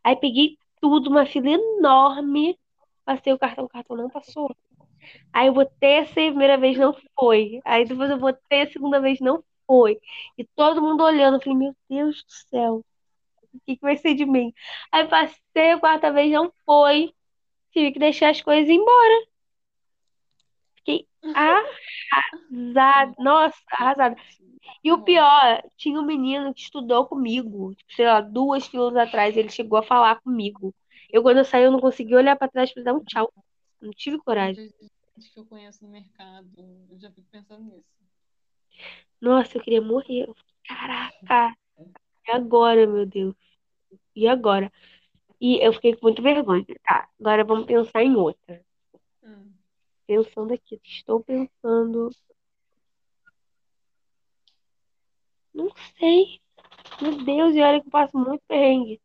Aí 0.04 0.16
peguei 0.16 0.58
tudo, 0.82 1.10
uma 1.10 1.26
fila 1.26 1.50
enorme, 1.50 2.58
passei 3.06 3.34
o 3.34 3.40
cartão, 3.40 3.66
o 3.66 3.70
cartão 3.70 3.98
não 3.98 4.10
passou. 4.10 4.56
Aí 5.34 5.48
eu 5.48 5.54
botei 5.54 5.92
essa 6.00 6.14
primeira 6.14 6.58
vez, 6.58 6.78
não 6.78 6.96
foi. 7.20 7.60
Aí 7.66 7.86
depois 7.86 8.10
eu 8.10 8.20
botei 8.20 8.64
a 8.64 8.72
segunda 8.72 9.00
vez, 9.00 9.20
não 9.20 9.44
foi. 9.68 10.00
E 10.38 10.46
todo 10.56 10.82
mundo 10.82 11.04
olhando, 11.04 11.38
eu 11.38 11.42
falei, 11.42 11.58
meu 11.58 11.76
Deus 11.90 12.24
do 12.24 12.32
céu, 12.50 12.86
o 13.54 13.60
que 13.66 13.76
que 13.78 13.82
vai 13.82 13.98
ser 13.98 14.16
de 14.16 14.26
mim? 14.26 14.54
Aí 14.92 15.08
passei 15.08 15.72
a 15.74 15.80
quarta 15.80 16.12
vez, 16.12 16.32
não 16.32 16.52
foi. 16.66 17.14
Tive 17.72 17.92
que 17.92 18.00
deixar 18.00 18.30
as 18.30 18.42
coisas 18.42 18.70
embora. 18.70 19.28
Fiquei 20.76 21.08
arrasada. 21.34 23.16
Nossa, 23.20 23.58
arrasada. 23.72 24.16
E 24.84 24.92
o 24.92 25.04
pior, 25.04 25.64
tinha 25.78 26.00
um 26.00 26.06
menino 26.06 26.54
que 26.54 26.62
estudou 26.62 27.06
comigo, 27.06 27.74
tipo, 27.76 27.94
sei 27.94 28.06
lá, 28.06 28.22
duas 28.22 28.68
filas 28.68 28.96
atrás, 28.96 29.36
ele 29.36 29.50
chegou 29.50 29.80
a 29.80 29.84
falar 29.84 30.22
comigo. 30.22 30.74
Eu, 31.12 31.24
quando 31.24 31.38
eu 31.38 31.46
saí, 31.46 31.64
eu 31.64 31.72
não 31.72 31.80
consegui 31.80 32.16
olhar 32.16 32.36
pra 32.36 32.48
trás 32.48 32.72
pra 32.72 32.84
dar 32.84 32.94
um 32.94 33.04
tchau. 33.04 33.34
Não 33.82 33.92
tive 33.92 34.18
coragem. 34.20 34.72
Gente 35.18 35.34
que 35.34 35.40
eu 35.40 35.46
conheço 35.46 35.84
no 35.84 35.92
mercado, 35.92 36.48
eu 36.90 36.98
já 37.00 37.12
fico 37.12 37.28
pensando 37.32 37.64
nisso. 37.64 37.84
Nossa, 39.20 39.58
eu 39.58 39.62
queria 39.62 39.82
morrer. 39.82 40.30
Caraca, 40.66 41.56
e 42.28 42.32
agora, 42.32 42.86
meu 42.86 43.06
Deus? 43.06 43.36
E 44.16 44.28
agora? 44.28 44.72
E 45.40 45.66
eu 45.66 45.72
fiquei 45.74 45.96
com 45.96 46.08
muita 46.08 46.22
vergonha. 46.22 46.66
Tá, 46.84 47.08
agora 47.20 47.44
vamos 47.44 47.66
pensar 47.66 48.04
em 48.04 48.16
outra. 48.16 48.64
Hum. 49.24 49.52
Pensando 50.06 50.54
aqui, 50.54 50.80
estou 50.84 51.24
pensando. 51.24 52.10
Não 55.54 55.70
sei. 55.98 56.42
Meu 57.02 57.24
Deus, 57.24 57.56
e 57.56 57.62
olha 57.62 57.80
que 57.80 57.88
eu 57.88 57.92
passo 57.92 58.18
muito 58.18 58.44
perrengue. 58.48 59.02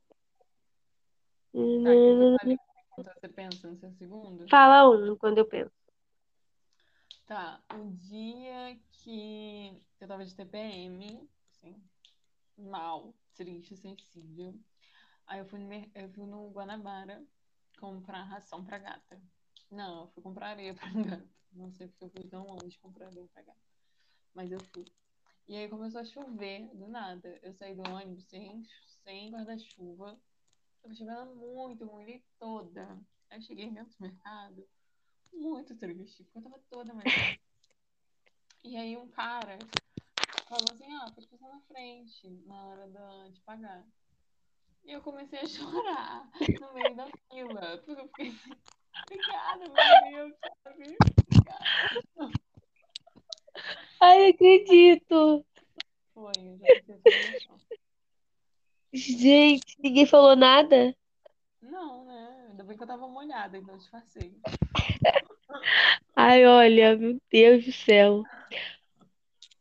Tá, 1.53 3.15
você 3.15 3.29
pensa 3.29 3.71
no 3.71 3.77
seu 3.77 3.93
segundo? 3.93 4.49
Fala 4.49 4.89
um 4.89 5.17
quando 5.17 5.39
eu 5.39 5.47
penso. 5.47 5.73
Tá, 7.27 7.61
o 7.73 7.91
dia 7.93 8.77
que 8.91 9.73
eu 10.01 10.09
tava 10.09 10.25
de 10.25 10.35
TPM, 10.35 11.29
assim, 11.51 11.75
mal, 12.59 13.15
triste, 13.35 13.77
sensível. 13.77 14.55
Aí 15.27 15.39
eu 15.39 15.47
fui 15.47 15.59
no, 15.59 15.73
eu 15.95 16.09
fui 16.11 16.27
no 16.27 16.51
Guanabara 16.51 17.25
comprar 17.79 18.23
ração 18.25 18.65
pra 18.65 18.79
gata. 18.79 19.21
Não, 19.71 20.03
eu 20.03 20.09
fui 20.09 20.23
comprar 20.23 20.49
areia 20.49 20.75
pra 20.75 20.89
gata. 21.03 21.29
Não 21.53 21.71
sei 21.73 21.89
porque 21.89 22.05
eu 22.05 22.11
fui 22.11 22.29
tão 22.29 22.47
longe 22.47 22.79
comprar 22.79 23.07
areia 23.07 23.29
pra 23.33 23.43
gata. 23.43 23.59
Mas 24.35 24.51
eu 24.51 24.61
fui. 24.73 24.85
E 25.47 25.57
aí 25.57 25.69
começou 25.69 26.01
a 26.01 26.05
chover 26.05 26.69
do 26.75 26.89
nada. 26.89 27.39
Eu 27.43 27.53
saí 27.53 27.75
do 27.75 27.83
ônibus 27.91 28.25
sem, 28.25 28.65
sem 29.05 29.31
guarda-chuva. 29.31 30.19
Tava 30.83 30.95
chovendo 30.95 31.35
muito, 31.37 31.87
molhei 31.87 32.25
toda. 32.39 32.99
Aí 33.31 33.39
eu 33.39 33.43
cheguei 33.43 33.71
dentro 33.71 33.97
do 33.99 34.03
mercado, 34.03 34.69
muito 35.33 35.75
triste, 35.77 36.23
porque 36.25 36.39
eu 36.39 36.43
tava 36.43 36.63
toda 36.71 36.95
molhada. 36.95 37.39
E 38.63 38.77
aí 38.77 38.97
um 38.97 39.09
cara 39.09 39.59
falou 40.49 40.67
assim, 40.73 40.91
ah, 40.93 41.11
pode 41.15 41.29
passar 41.29 41.49
na 41.49 41.61
frente 41.63 42.29
na 42.47 42.65
hora 42.67 43.31
de 43.31 43.41
pagar. 43.43 43.87
E 44.85 44.93
eu 44.93 45.01
comecei 45.01 45.39
a 45.39 45.47
chorar 45.49 46.31
no 46.61 46.75
meio 46.75 46.95
da 46.95 47.07
fila, 47.31 47.83
porque 47.85 48.01
eu 48.01 48.09
fiquei 48.09 48.29
assim, 48.29 48.53
obrigada, 49.03 49.65
meu 49.65 50.11
Deus, 50.13 50.35
sabe? 50.63 50.97
Obrigada. 51.31 52.33
Ai, 54.01 54.29
acredito. 54.29 55.45
Foi. 56.13 56.33
Gente, 58.93 59.77
ninguém 59.79 60.07
falou 60.07 60.37
nada. 60.37 60.95
Não, 61.63 62.05
né? 62.05 62.47
Ainda 62.51 62.63
bem 62.65 62.77
que 62.77 62.83
eu 62.83 62.87
tava 62.87 63.09
molhada, 63.09 63.57
então 63.57 63.75
eu 63.75 63.79
disfarcei. 63.79 64.37
Ai, 66.15 66.47
olha, 66.47 66.97
meu 66.97 67.19
Deus 67.31 67.65
do 67.65 67.73
céu. 67.73 68.23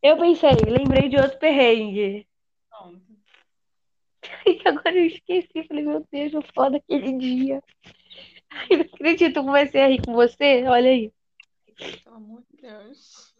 Eu 0.02 0.18
pensei, 0.18 0.50
lembrei 0.68 1.08
de 1.08 1.16
outro 1.16 1.38
perrengue. 1.38 2.28
Pronto. 4.44 4.50
E 4.64 4.68
agora 4.68 4.96
eu 4.96 5.06
esqueci. 5.06 5.64
Falei, 5.66 5.84
meu 5.84 6.06
Deus, 6.10 6.32
eu 6.32 6.42
foda 6.54 6.76
aquele 6.76 7.16
dia. 7.16 7.62
Ai, 8.50 8.76
não 8.76 8.84
acredito, 8.84 9.36
eu 9.36 9.44
comecei 9.44 9.82
a 9.82 9.88
rir 9.88 10.02
com 10.04 10.12
você. 10.14 10.64
Olha 10.66 10.90
aí. 10.90 11.12
Pelo 12.04 12.16
amor 12.16 12.42
de 12.50 12.62
Deus. 12.62 13.34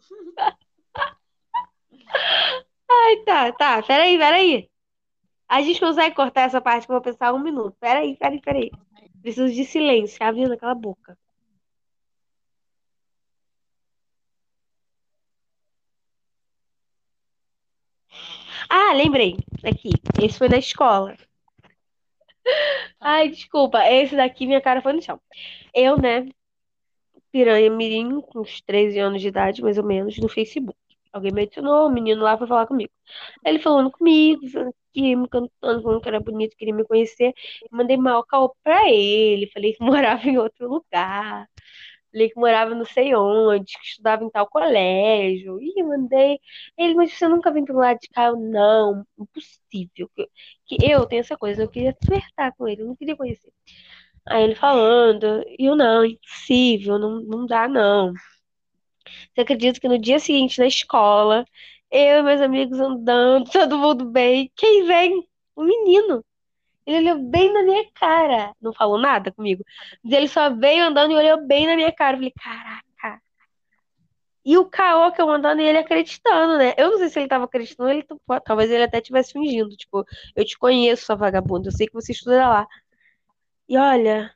Ai, 2.89 3.17
tá, 3.25 3.51
tá. 3.53 3.83
Peraí, 3.83 4.17
peraí. 4.17 4.69
A 5.47 5.61
gente 5.61 5.79
consegue 5.79 6.15
cortar 6.15 6.43
essa 6.43 6.59
parte 6.59 6.85
que 6.85 6.91
eu 6.91 6.95
vou 6.95 7.03
pensar 7.03 7.33
um 7.33 7.39
minuto. 7.39 7.77
Peraí, 7.79 8.17
peraí, 8.17 8.41
peraí. 8.41 8.71
Preciso 9.21 9.53
de 9.53 9.63
silêncio. 9.65 10.23
Abrindo 10.23 10.53
aquela 10.53 10.75
boca. 10.75 11.17
Ah, 18.69 18.93
lembrei. 18.93 19.37
Aqui. 19.63 19.91
Esse 20.21 20.37
foi 20.37 20.49
na 20.49 20.57
escola. 20.57 21.15
Ai, 22.99 23.29
desculpa. 23.29 23.79
Esse 23.89 24.15
daqui, 24.15 24.45
minha 24.45 24.61
cara 24.61 24.81
foi 24.81 24.93
no 24.93 25.01
chão. 25.01 25.19
Eu, 25.73 25.97
né? 25.97 26.27
Piranha 27.31 27.69
Mirim, 27.69 28.21
com 28.21 28.39
uns 28.39 28.61
13 28.61 28.99
anos 28.99 29.21
de 29.21 29.27
idade, 29.27 29.61
mais 29.61 29.77
ou 29.77 29.83
menos, 29.83 30.17
no 30.17 30.29
Facebook. 30.29 30.77
Alguém 31.11 31.31
me 31.31 31.43
adicionou, 31.43 31.87
o 31.87 31.91
menino 31.91 32.21
lá 32.21 32.37
foi 32.37 32.47
falar 32.47 32.67
comigo. 32.67 32.91
Ele 33.45 33.59
falando 33.59 33.91
comigo, 33.91 34.41
que 34.93 35.15
me 35.15 35.27
cantando, 35.27 35.81
falando 35.81 36.01
que 36.01 36.07
era 36.07 36.19
bonito, 36.19 36.55
queria 36.57 36.73
me 36.73 36.85
conhecer. 36.85 37.33
Mandei 37.71 37.97
mal 37.97 38.23
caô 38.25 38.55
pra 38.63 38.89
ele. 38.89 39.47
Falei 39.53 39.73
que 39.73 39.83
morava 39.83 40.27
em 40.27 40.37
outro 40.37 40.67
lugar. 40.69 41.47
Falei 42.15 42.29
que 42.29 42.39
morava 42.39 42.73
não 42.73 42.85
sei 42.85 43.13
onde, 43.13 43.77
que 43.77 43.85
estudava 43.87 44.23
em 44.23 44.29
tal 44.29 44.47
colégio. 44.47 45.61
Ih, 45.61 45.83
mandei. 45.83 46.39
Ele, 46.77 46.95
mas 46.95 47.11
você 47.11 47.27
nunca 47.27 47.51
vem 47.51 47.65
pro 47.65 47.75
lado 47.75 47.99
de 47.99 48.07
cá? 48.07 48.27
Eu, 48.27 48.37
não, 48.37 49.05
impossível. 49.19 50.09
Que, 50.15 50.29
que 50.65 50.77
eu 50.89 51.05
tenho 51.05 51.19
essa 51.19 51.35
coisa, 51.37 51.63
eu 51.63 51.69
queria 51.69 51.93
flertar 52.05 52.55
com 52.57 52.67
ele, 52.69 52.83
eu 52.83 52.87
não 52.87 52.95
queria 52.95 53.17
conhecer. 53.17 53.51
Aí 54.27 54.43
ele 54.45 54.55
falando, 54.55 55.43
e 55.59 55.65
eu 55.65 55.75
não, 55.75 56.05
impossível, 56.05 56.97
não, 56.97 57.21
não 57.21 57.45
dá 57.45 57.67
não. 57.67 58.13
Você 59.33 59.41
acredita 59.41 59.79
que 59.79 59.87
no 59.87 59.99
dia 59.99 60.19
seguinte 60.19 60.59
na 60.59 60.67
escola, 60.67 61.45
eu 61.91 62.19
e 62.19 62.23
meus 62.23 62.41
amigos 62.41 62.79
andando, 62.79 63.45
todo 63.51 63.77
mundo 63.77 64.05
bem, 64.05 64.51
quem 64.55 64.85
vem? 64.85 65.27
O 65.55 65.63
menino. 65.63 66.23
Ele 66.85 66.97
olhou 67.09 67.23
bem 67.23 67.51
na 67.53 67.63
minha 67.63 67.89
cara. 67.93 68.53
Não 68.61 68.73
falou 68.73 68.97
nada 68.99 69.31
comigo. 69.31 69.63
Mas 70.03 70.13
ele 70.13 70.27
só 70.27 70.49
veio 70.49 70.85
andando 70.85 71.11
e 71.11 71.15
olhou 71.15 71.45
bem 71.45 71.65
na 71.67 71.75
minha 71.75 71.91
cara. 71.91 72.13
Eu 72.15 72.19
falei, 72.19 72.33
caraca. 72.33 73.21
E 74.45 74.57
o 74.57 74.65
caô 74.69 75.11
que 75.11 75.21
eu 75.21 75.29
andando 75.29 75.59
e 75.61 75.65
ele 75.65 75.79
acreditando, 75.79 76.57
né? 76.57 76.73
Eu 76.77 76.91
não 76.91 76.97
sei 76.99 77.09
se 77.09 77.19
ele 77.19 77.27
tava 77.27 77.45
acreditando, 77.45 77.89
ele, 77.89 78.05
talvez 78.45 78.69
ele 78.69 78.83
até 78.83 78.99
estivesse 78.99 79.33
fingindo. 79.33 79.75
Tipo, 79.75 80.05
eu 80.35 80.45
te 80.45 80.57
conheço, 80.57 81.05
sua 81.05 81.15
vagabunda. 81.15 81.67
Eu 81.69 81.71
sei 81.71 81.87
que 81.87 81.93
você 81.93 82.11
estuda 82.11 82.47
lá. 82.47 82.67
E 83.67 83.77
olha, 83.77 84.33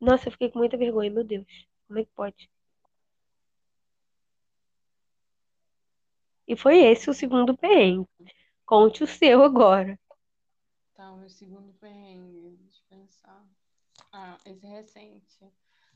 nossa, 0.00 0.28
eu 0.28 0.32
fiquei 0.32 0.50
com 0.50 0.58
muita 0.60 0.76
vergonha, 0.76 1.10
meu 1.10 1.24
Deus. 1.24 1.46
Como 1.88 2.00
é 2.00 2.04
que 2.04 2.10
pode? 2.16 2.50
E 6.46 6.56
foi 6.56 6.78
esse 6.84 7.08
o 7.10 7.14
segundo 7.14 7.56
perrengue. 7.56 8.08
Conte 8.66 9.02
o 9.04 9.06
seu 9.06 9.42
agora. 9.42 9.98
Tá, 11.02 11.10
meu 11.16 11.28
segundo 11.28 11.72
perrengue, 11.80 12.56
deixa 12.58 12.80
eu 12.80 12.96
pensar. 12.96 13.44
Ah, 14.12 14.38
esse 14.46 14.64
recente. 14.64 15.36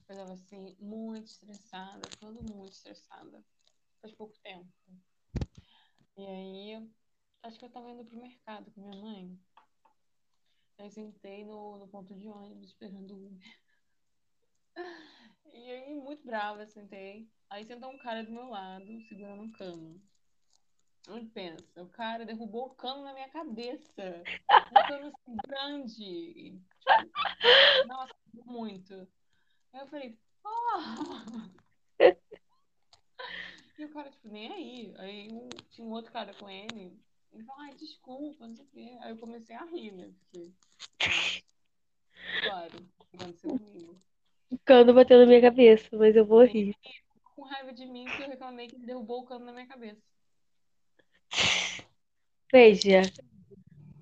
Eu 0.08 0.16
tava 0.16 0.32
assim, 0.32 0.76
muito 0.80 1.26
estressada, 1.28 2.02
todo 2.18 2.42
muito 2.42 2.72
estressada. 2.72 3.40
Faz 4.02 4.12
pouco 4.14 4.36
tempo. 4.42 4.66
E 6.16 6.26
aí, 6.26 6.90
acho 7.44 7.56
que 7.56 7.66
eu 7.66 7.70
tava 7.70 7.88
indo 7.88 8.04
pro 8.04 8.20
mercado 8.20 8.68
com 8.72 8.80
minha 8.80 9.00
mãe. 9.00 9.38
Aí 10.76 10.90
sentei 10.90 11.44
no, 11.44 11.78
no 11.78 11.86
ponto 11.86 12.12
de 12.12 12.28
ônibus 12.28 12.70
esperando 12.70 13.14
o 13.14 13.26
Uber. 13.28 13.60
E 15.54 15.70
aí, 15.70 15.94
muito 15.94 16.26
brava, 16.26 16.66
sentei. 16.66 17.30
Aí 17.48 17.64
sentou 17.64 17.92
um 17.92 17.98
cara 17.98 18.24
do 18.24 18.32
meu 18.32 18.48
lado, 18.48 19.00
segurando 19.02 19.44
um 19.44 19.52
cano. 19.52 20.02
Onde 21.08 21.26
pensa? 21.26 21.82
O 21.82 21.88
cara 21.88 22.24
derrubou 22.26 22.66
o 22.66 22.74
cano 22.74 23.04
na 23.04 23.12
minha 23.14 23.28
cabeça. 23.28 24.22
Um 24.70 24.88
cano 24.88 25.06
assim, 25.08 25.36
grande. 25.46 26.60
Tipo, 26.80 27.88
nossa, 27.88 28.14
muito. 28.44 28.94
Aí 29.72 29.80
eu 29.80 29.86
falei, 29.86 30.18
oh! 30.44 32.02
E 33.78 33.84
o 33.84 33.88
cara, 33.90 34.10
tipo, 34.10 34.28
nem 34.28 34.52
aí. 34.52 34.94
Aí 34.98 35.28
um- 35.30 35.48
tinha 35.70 35.86
um 35.86 35.92
outro 35.92 36.10
cara 36.10 36.32
com 36.34 36.48
ele. 36.48 36.98
Ele 37.32 37.44
falou, 37.44 37.62
ai, 37.62 37.74
desculpa, 37.74 38.46
não 38.46 38.54
sei 38.56 38.64
o 38.64 38.68
quê. 38.68 38.98
Aí 39.00 39.10
eu 39.10 39.18
comecei 39.18 39.54
a 39.54 39.64
rir, 39.66 39.92
né? 39.92 40.10
Porque, 40.18 40.50
claro, 42.42 42.88
aconteceu 43.14 43.58
comigo. 43.58 44.00
O 44.50 44.58
cano 44.58 44.94
bateu 44.94 45.18
na 45.20 45.26
minha 45.26 45.40
cabeça, 45.40 45.88
mas 45.96 46.16
eu 46.16 46.24
vou 46.24 46.42
rir. 46.44 46.74
Com 47.34 47.42
raiva 47.42 47.72
de 47.72 47.84
mim, 47.84 48.04
porque 48.06 48.22
eu 48.22 48.28
reclamei 48.28 48.66
que 48.66 48.76
ele 48.76 48.86
derrubou 48.86 49.20
o 49.20 49.26
cano 49.26 49.44
na 49.44 49.52
minha 49.52 49.66
cabeça. 49.66 50.00
Veja. 52.52 53.02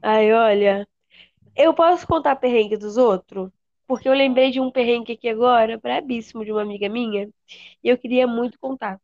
Ai, 0.03 0.33
olha. 0.33 0.87
Eu 1.57 1.73
posso 1.75 2.07
contar 2.07 2.37
perrengue 2.37 2.77
dos 2.77 2.97
outros? 2.97 3.51
Porque 3.87 4.09
eu 4.09 4.15
lembrei 4.15 4.51
de 4.51 4.61
um 4.61 4.71
perrengue 4.71 5.13
aqui 5.13 5.29
agora, 5.29 5.79
brabíssimo, 5.79 6.45
de 6.45 6.51
uma 6.53 6.63
amiga 6.63 6.89
minha. 6.89 7.29
E 7.83 7.89
eu 7.89 7.99
queria 7.99 8.27
muito 8.27 8.59
contar. 8.59 9.01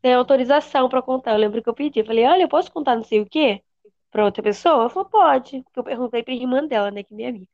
Tem 0.00 0.14
autorização 0.14 0.88
pra 0.88 1.02
contar. 1.02 1.32
Eu 1.32 1.38
lembro 1.38 1.62
que 1.62 1.68
eu 1.68 1.74
pedi. 1.74 2.00
Eu 2.00 2.06
falei, 2.06 2.24
olha, 2.24 2.42
eu 2.42 2.48
posso 2.48 2.70
contar 2.72 2.96
não 2.96 3.04
sei 3.04 3.20
o 3.20 3.26
quê? 3.26 3.62
Pra 4.10 4.24
outra 4.24 4.42
pessoa? 4.42 4.74
Ela 4.82 4.90
falou, 4.90 5.08
pode. 5.08 5.62
Porque 5.64 5.80
eu 5.80 5.84
perguntei 5.84 6.22
pra 6.22 6.34
irmã 6.34 6.66
dela, 6.66 6.90
né? 6.90 7.02
Que 7.02 7.12
é 7.12 7.16
minha 7.16 7.28
amiga. 7.30 7.48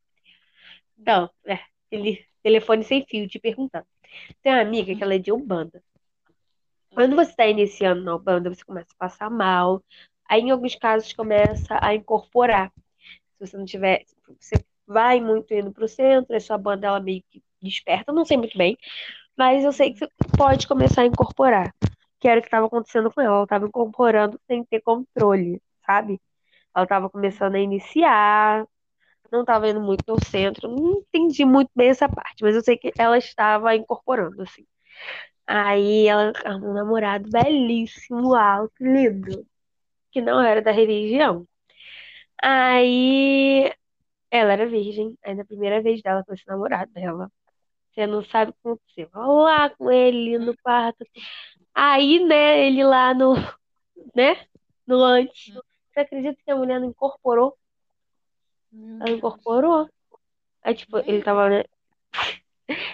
Então, 0.98 1.30
é. 1.46 1.58
Ele, 1.90 2.24
telefone 2.42 2.84
sem 2.84 3.04
fio, 3.06 3.26
te 3.28 3.38
perguntando. 3.38 3.86
Tem 4.42 4.52
uma 4.52 4.60
amiga 4.60 4.94
que 4.94 5.02
ela 5.02 5.14
é 5.14 5.18
de 5.18 5.32
Umbanda. 5.32 5.82
Quando 6.94 7.16
você 7.16 7.30
está 7.30 7.46
iniciando 7.46 8.04
na 8.04 8.14
Umbanda, 8.14 8.54
você 8.54 8.64
começa 8.64 8.88
a 8.94 8.98
passar 8.98 9.28
mal. 9.28 9.82
Aí, 10.28 10.40
em 10.40 10.50
alguns 10.50 10.76
casos, 10.76 11.12
começa 11.12 11.78
a 11.82 11.94
incorporar. 11.94 12.72
Se 13.32 13.46
você 13.46 13.56
não 13.56 13.64
tiver. 13.64 14.04
Você 14.38 14.64
vai 14.86 15.20
muito 15.20 15.52
indo 15.52 15.72
pro 15.72 15.88
centro, 15.88 16.36
a 16.36 16.40
sua 16.40 16.56
banda 16.56 16.86
ela 16.86 17.00
meio 17.00 17.22
que 17.30 17.42
desperta, 17.60 18.12
não 18.12 18.24
sei 18.24 18.36
muito 18.36 18.56
bem. 18.56 18.76
Mas 19.36 19.64
eu 19.64 19.72
sei 19.72 19.92
que 19.92 19.98
você 19.98 20.08
pode 20.38 20.68
começar 20.68 21.02
a 21.02 21.06
incorporar. 21.06 21.74
Que 22.20 22.28
era 22.28 22.38
o 22.38 22.42
que 22.42 22.46
estava 22.48 22.66
acontecendo 22.66 23.12
com 23.12 23.20
ela. 23.20 23.34
Ela 23.36 23.44
estava 23.44 23.66
incorporando 23.66 24.40
sem 24.46 24.64
ter 24.64 24.80
controle, 24.80 25.60
sabe? 25.84 26.20
Ela 26.74 26.84
estava 26.84 27.10
começando 27.10 27.56
a 27.56 27.60
iniciar, 27.60 28.66
não 29.32 29.40
estava 29.40 29.68
indo 29.68 29.80
muito 29.80 30.04
no 30.06 30.24
centro. 30.24 30.68
Não 30.68 31.00
entendi 31.00 31.44
muito 31.44 31.70
bem 31.74 31.88
essa 31.90 32.08
parte, 32.08 32.42
mas 32.42 32.54
eu 32.54 32.62
sei 32.62 32.76
que 32.76 32.92
ela 32.96 33.18
estava 33.18 33.74
incorporando, 33.74 34.42
assim. 34.42 34.64
Aí 35.46 36.06
ela 36.08 36.32
arrumou 36.44 36.70
um 36.70 36.74
namorado 36.74 37.28
belíssimo, 37.30 38.34
alto, 38.34 38.74
lindo. 38.80 39.46
que 40.12 40.20
não 40.22 40.40
era 40.42 40.62
da 40.62 40.72
religião. 40.72 41.46
Aí 42.42 43.72
ela 44.30 44.52
era 44.52 44.66
virgem, 44.66 45.16
aí 45.24 45.34
na 45.34 45.44
primeira 45.44 45.82
vez 45.82 46.02
dela 46.02 46.24
com 46.24 46.34
esse 46.34 46.46
namorado 46.46 46.92
dela. 46.92 47.30
Você 47.92 48.06
não 48.06 48.24
sabe 48.24 48.52
o 48.52 48.54
que 48.54 49.02
aconteceu. 49.02 49.10
Lá 49.14 49.70
com 49.70 49.90
ele 49.90 50.38
no 50.38 50.56
quarto. 50.58 51.06
Aí, 51.74 52.24
né, 52.24 52.66
ele 52.66 52.84
lá 52.84 53.14
no, 53.14 53.34
né, 54.14 54.46
no 54.86 55.02
antes. 55.02 55.54
Você 55.92 56.00
acredita 56.00 56.40
que 56.44 56.50
a 56.50 56.56
mulher 56.56 56.80
não 56.80 56.88
incorporou? 56.88 57.56
Ela 59.00 59.10
incorporou. 59.10 59.88
Aí, 60.62 60.74
tipo, 60.74 60.98
ele 60.98 61.22
tava, 61.22 61.48
né, 61.48 61.64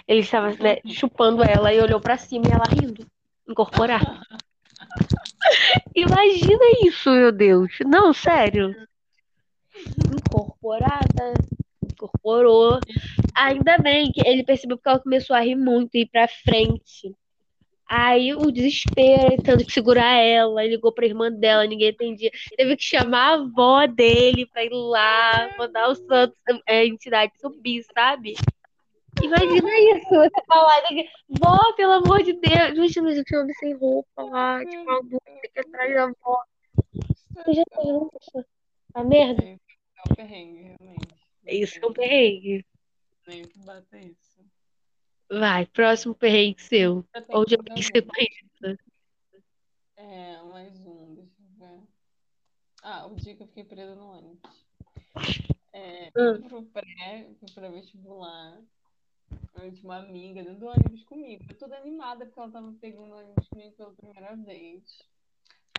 ele 0.07 0.19
estava, 0.21 0.51
né, 0.55 0.77
chupando 0.87 1.43
ela 1.43 1.73
e 1.73 1.79
olhou 1.79 1.99
pra 1.99 2.17
cima 2.17 2.45
e 2.47 2.51
ela 2.51 2.63
rindo. 2.69 3.05
Incorporar. 3.47 4.21
Imagina 5.95 6.63
isso, 6.85 7.09
meu 7.09 7.31
Deus. 7.31 7.71
Não, 7.85 8.13
sério. 8.13 8.75
Incorporada. 10.15 11.33
Incorporou. 11.83 12.79
Ainda 13.35 13.77
bem 13.77 14.11
que 14.11 14.21
ele 14.25 14.43
percebeu 14.43 14.77
que 14.77 14.87
ela 14.87 14.99
começou 14.99 15.35
a 15.35 15.41
rir 15.41 15.55
muito 15.55 15.95
e 15.95 16.01
ir 16.01 16.05
pra 16.07 16.27
frente. 16.27 17.15
Aí 17.93 18.33
o 18.33 18.49
desespero, 18.51 19.65
que 19.65 19.73
segurar 19.73 20.15
ela, 20.15 20.63
ligou 20.63 20.93
pra 20.93 21.05
irmã 21.05 21.29
dela, 21.29 21.67
ninguém 21.67 21.89
entendia. 21.89 22.31
Teve 22.55 22.77
que 22.77 22.83
chamar 22.83 23.19
a 23.19 23.33
avó 23.33 23.85
dele 23.85 24.45
pra 24.45 24.63
ir 24.63 24.69
lá, 24.71 25.49
mandar 25.57 25.89
o 25.89 25.95
santo, 25.95 26.33
é, 26.65 26.79
a 26.79 26.85
entidade 26.85 27.33
subir, 27.41 27.83
sabe? 27.93 28.35
Imagina 29.23 29.69
isso, 29.97 30.09
você 30.09 30.45
falar, 30.47 30.81
né, 30.91 31.03
vó, 31.29 31.73
pelo 31.73 31.93
amor 31.93 32.23
de 32.23 32.33
Deus. 32.33 32.75
Imagina, 32.75 33.15
gente, 33.15 33.35
homem 33.35 33.53
sem 33.55 33.73
roupa 33.75 34.23
lá, 34.23 34.59
tipo, 34.65 34.83
uma 34.83 35.01
música 35.01 35.61
atrás 35.61 35.93
da 35.93 36.03
avó. 36.03 36.43
Você 37.35 37.53
já 37.53 37.63
imaginou 37.71 38.11
isso? 38.19 38.45
A 38.93 39.03
merda? 39.03 39.43
É, 39.43 39.51
é 39.53 39.57
um 40.11 40.15
perrengue, 40.15 40.75
realmente. 40.79 41.15
Isso 41.47 41.79
é 41.81 41.85
um 41.87 41.93
perrengue. 41.93 42.65
Nem 43.27 43.43
que 43.43 43.59
bata 43.59 43.97
isso. 43.97 44.41
Vai, 45.29 45.65
próximo 45.67 46.13
perrengue 46.13 46.61
seu. 46.61 47.05
Ou 47.29 47.45
de 47.45 47.55
alguém 47.55 47.75
que 47.75 47.83
você 47.83 48.01
conheça. 48.01 48.83
É, 49.95 50.41
mais 50.43 50.85
um, 50.85 51.15
deixa 51.15 51.31
eu 51.39 51.67
ver. 51.67 51.79
Ah, 52.83 53.05
o 53.07 53.15
dia 53.15 53.35
que 53.35 53.43
eu 53.43 53.47
fiquei 53.47 53.63
presa 53.63 53.95
no 53.95 54.11
ônibus. 54.11 54.65
É, 55.73 56.11
Hum. 56.17 56.41
pro 56.41 56.63
pré, 56.63 57.29
fui 57.39 57.49
pra 57.53 57.69
vestibular. 57.69 58.59
Eu 59.55 59.71
tinha 59.71 59.85
uma 59.85 59.97
amiga 59.97 60.43
dentro 60.43 60.59
do 60.59 60.67
ônibus 60.67 61.03
comigo. 61.03 61.45
Eu 61.47 61.57
toda 61.57 61.77
animada 61.77 62.25
porque 62.25 62.39
ela 62.39 62.51
tava 62.51 62.73
pegando 62.81 63.13
o 63.13 63.17
ônibus 63.17 63.47
comigo 63.47 63.75
pela 63.75 63.93
primeira 63.93 64.35
vez. 64.35 64.83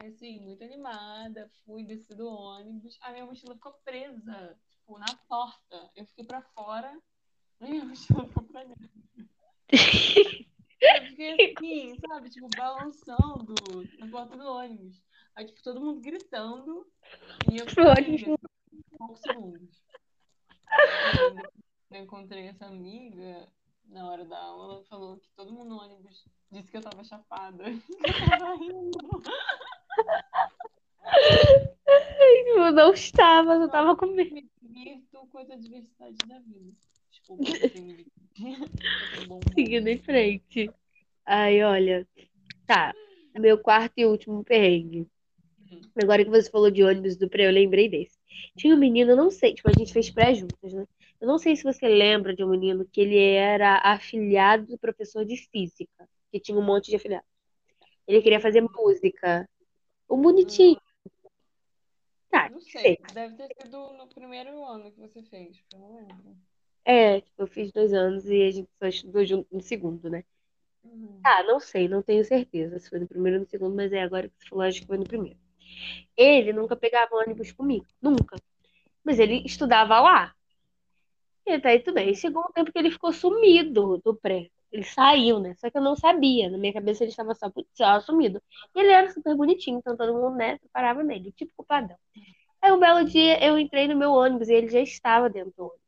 Assim, 0.00 0.40
muito 0.40 0.62
animada. 0.62 1.50
Fui, 1.64 1.84
desci 1.84 2.14
do 2.14 2.28
ônibus. 2.28 2.98
A 3.02 3.10
minha 3.10 3.26
mochila 3.26 3.54
ficou 3.54 3.72
presa, 3.84 4.58
tipo, 4.70 4.98
na 4.98 5.14
porta. 5.28 5.90
Eu 5.96 6.06
fiquei 6.06 6.24
pra 6.24 6.42
fora. 6.42 6.96
A 7.60 7.66
minha 7.66 7.84
mochila 7.86 8.26
ficou 8.26 8.42
pra 8.44 8.64
dentro. 8.64 8.90
Eu 10.80 11.06
fiquei 11.06 11.54
assim, 11.54 11.96
sabe? 12.00 12.30
Tipo, 12.30 12.48
balançando 12.56 13.54
na 13.98 14.08
porta 14.08 14.36
do 14.36 14.44
ônibus. 14.44 15.02
Aí, 15.34 15.46
tipo, 15.46 15.62
todo 15.62 15.80
mundo 15.80 16.00
gritando. 16.00 16.86
E 17.50 17.58
eu 17.58 17.66
fiquei 17.68 17.84
assim, 17.84 18.36
poucos 18.98 19.20
segundos. 19.20 19.82
Encontrei 22.02 22.46
essa 22.46 22.66
amiga 22.66 23.48
na 23.86 24.10
hora 24.10 24.24
da 24.24 24.38
aula, 24.38 24.74
ela 24.74 24.84
falou 24.84 25.16
que 25.16 25.28
todo 25.36 25.52
mundo 25.52 25.70
no 25.70 25.82
ônibus 25.82 26.24
disse 26.50 26.70
que 26.70 26.76
eu 26.76 26.82
tava 26.82 27.02
chapada. 27.04 27.64
Eu 27.66 28.38
tava 28.38 28.54
rindo. 28.56 28.98
Eu 32.54 32.72
não 32.72 32.92
estava, 32.92 33.54
eu 33.54 33.68
tava 33.68 33.96
com 33.96 34.06
medo. 34.06 34.34
Me 34.34 34.48
divirto 34.62 35.26
com 35.30 35.40
essa 35.40 35.56
diversidade 35.56 36.16
da 36.26 36.38
vida. 36.38 36.72
Desculpa. 37.10 37.44
Seguindo 39.54 39.88
em 39.88 39.98
frente. 39.98 40.70
Ai, 41.26 41.62
olha. 41.62 42.06
Tá. 42.66 42.94
Meu 43.34 43.58
quarto 43.58 43.94
e 43.96 44.06
último 44.06 44.44
perrengue. 44.44 45.06
Agora 46.00 46.24
que 46.24 46.30
você 46.30 46.50
falou 46.50 46.70
de 46.70 46.82
ônibus 46.82 47.16
do 47.16 47.28
pré, 47.28 47.46
eu 47.46 47.52
lembrei 47.52 47.88
desse. 47.88 48.18
Tinha 48.56 48.74
um 48.74 48.78
menino, 48.78 49.16
não 49.16 49.30
sei, 49.30 49.54
tipo, 49.54 49.68
a 49.68 49.72
gente 49.76 49.92
fez 49.92 50.10
pré 50.10 50.34
juntos, 50.34 50.72
né? 50.72 50.86
Eu 51.22 51.28
não 51.28 51.38
sei 51.38 51.54
se 51.54 51.62
você 51.62 51.86
lembra 51.86 52.34
de 52.34 52.42
um 52.42 52.48
menino 52.48 52.84
que 52.84 53.00
ele 53.00 53.16
era 53.16 53.78
afilhado 53.78 54.66
do 54.66 54.76
professor 54.76 55.24
de 55.24 55.36
física, 55.36 56.08
que 56.32 56.40
tinha 56.40 56.58
um 56.58 56.64
monte 56.64 56.90
de 56.90 56.96
afilhados. 56.96 57.28
Ele 58.08 58.20
queria 58.20 58.40
fazer 58.40 58.60
música. 58.60 59.48
O 60.08 60.16
bonitinho. 60.16 60.80
Tá, 62.28 62.50
Não 62.50 62.60
sei. 62.60 62.82
sei, 62.82 62.98
deve 63.14 63.36
ter 63.36 63.54
sido 63.62 63.92
no 63.92 64.08
primeiro 64.08 64.64
ano 64.64 64.90
que 64.90 64.98
você 64.98 65.22
fez, 65.22 65.62
eu 65.72 65.78
não 65.78 65.94
lembro. 65.94 66.36
É, 66.84 67.20
tipo, 67.20 67.42
eu 67.42 67.46
fiz 67.46 67.70
dois 67.70 67.92
anos 67.92 68.26
e 68.26 68.42
a 68.42 68.50
gente 68.50 68.70
só 68.76 68.88
estudou 68.88 69.24
junto 69.24 69.46
no 69.54 69.62
segundo, 69.62 70.10
né? 70.10 70.24
Uhum. 70.82 71.20
Ah, 71.22 71.44
não 71.44 71.60
sei, 71.60 71.86
não 71.86 72.02
tenho 72.02 72.24
certeza 72.24 72.80
se 72.80 72.90
foi 72.90 72.98
no 72.98 73.06
primeiro 73.06 73.38
ou 73.38 73.44
no 73.44 73.48
segundo, 73.48 73.76
mas 73.76 73.92
é 73.92 74.02
agora 74.02 74.28
que 74.28 74.34
você 74.40 74.48
falou, 74.48 74.64
acho 74.64 74.80
que 74.80 74.88
foi 74.88 74.98
no 74.98 75.04
primeiro. 75.04 75.38
Ele 76.16 76.52
nunca 76.52 76.74
pegava 76.74 77.14
ônibus 77.14 77.52
comigo, 77.52 77.86
nunca. 78.02 78.34
Mas 79.04 79.20
ele 79.20 79.40
estudava 79.46 80.00
lá. 80.00 80.34
E 81.46 81.52
até 81.52 81.70
aí 81.70 81.80
tudo 81.80 81.94
bem. 81.94 82.14
Chegou 82.14 82.42
um 82.42 82.52
tempo 82.52 82.72
que 82.72 82.78
ele 82.78 82.90
ficou 82.90 83.12
sumido 83.12 83.98
do 83.98 84.14
pré. 84.14 84.48
Ele 84.70 84.84
saiu, 84.84 85.38
né? 85.38 85.54
Só 85.56 85.70
que 85.70 85.76
eu 85.76 85.82
não 85.82 85.96
sabia. 85.96 86.48
Na 86.48 86.58
minha 86.58 86.72
cabeça 86.72 87.04
ele 87.04 87.10
estava 87.10 87.34
só, 87.34 87.50
só 87.74 88.00
sumido. 88.00 88.42
E 88.74 88.80
ele 88.80 88.90
era 88.90 89.10
super 89.10 89.36
bonitinho, 89.36 89.78
então 89.78 89.96
todo 89.96 90.14
mundo, 90.14 90.36
né, 90.36 90.58
parava 90.72 91.02
nele, 91.02 91.32
tipo 91.32 91.64
padrão. 91.64 91.96
Aí 92.62 92.72
um 92.72 92.78
belo 92.78 93.04
dia 93.04 93.44
eu 93.44 93.58
entrei 93.58 93.88
no 93.88 93.96
meu 93.96 94.12
ônibus 94.12 94.48
e 94.48 94.54
ele 94.54 94.68
já 94.68 94.80
estava 94.80 95.28
dentro 95.28 95.52
do 95.56 95.64
ônibus. 95.64 95.82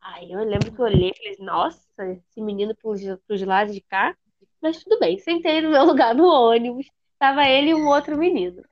Aí 0.00 0.30
eu 0.30 0.40
lembro 0.44 0.72
que 0.72 0.80
eu 0.80 0.84
olhei 0.84 1.10
e 1.10 1.16
falei, 1.16 1.36
nossa, 1.40 1.80
esse 2.10 2.40
menino 2.40 2.74
pros, 2.76 3.00
pros 3.26 3.42
lados 3.42 3.74
de 3.74 3.80
cá. 3.80 4.16
Mas 4.60 4.82
tudo 4.82 4.98
bem, 4.98 5.18
sentei 5.18 5.60
no 5.62 5.70
meu 5.70 5.84
lugar 5.86 6.14
no 6.14 6.26
ônibus. 6.26 6.86
Tava 7.18 7.48
ele 7.48 7.70
e 7.70 7.74
um 7.74 7.88
outro 7.88 8.18
menino. 8.18 8.62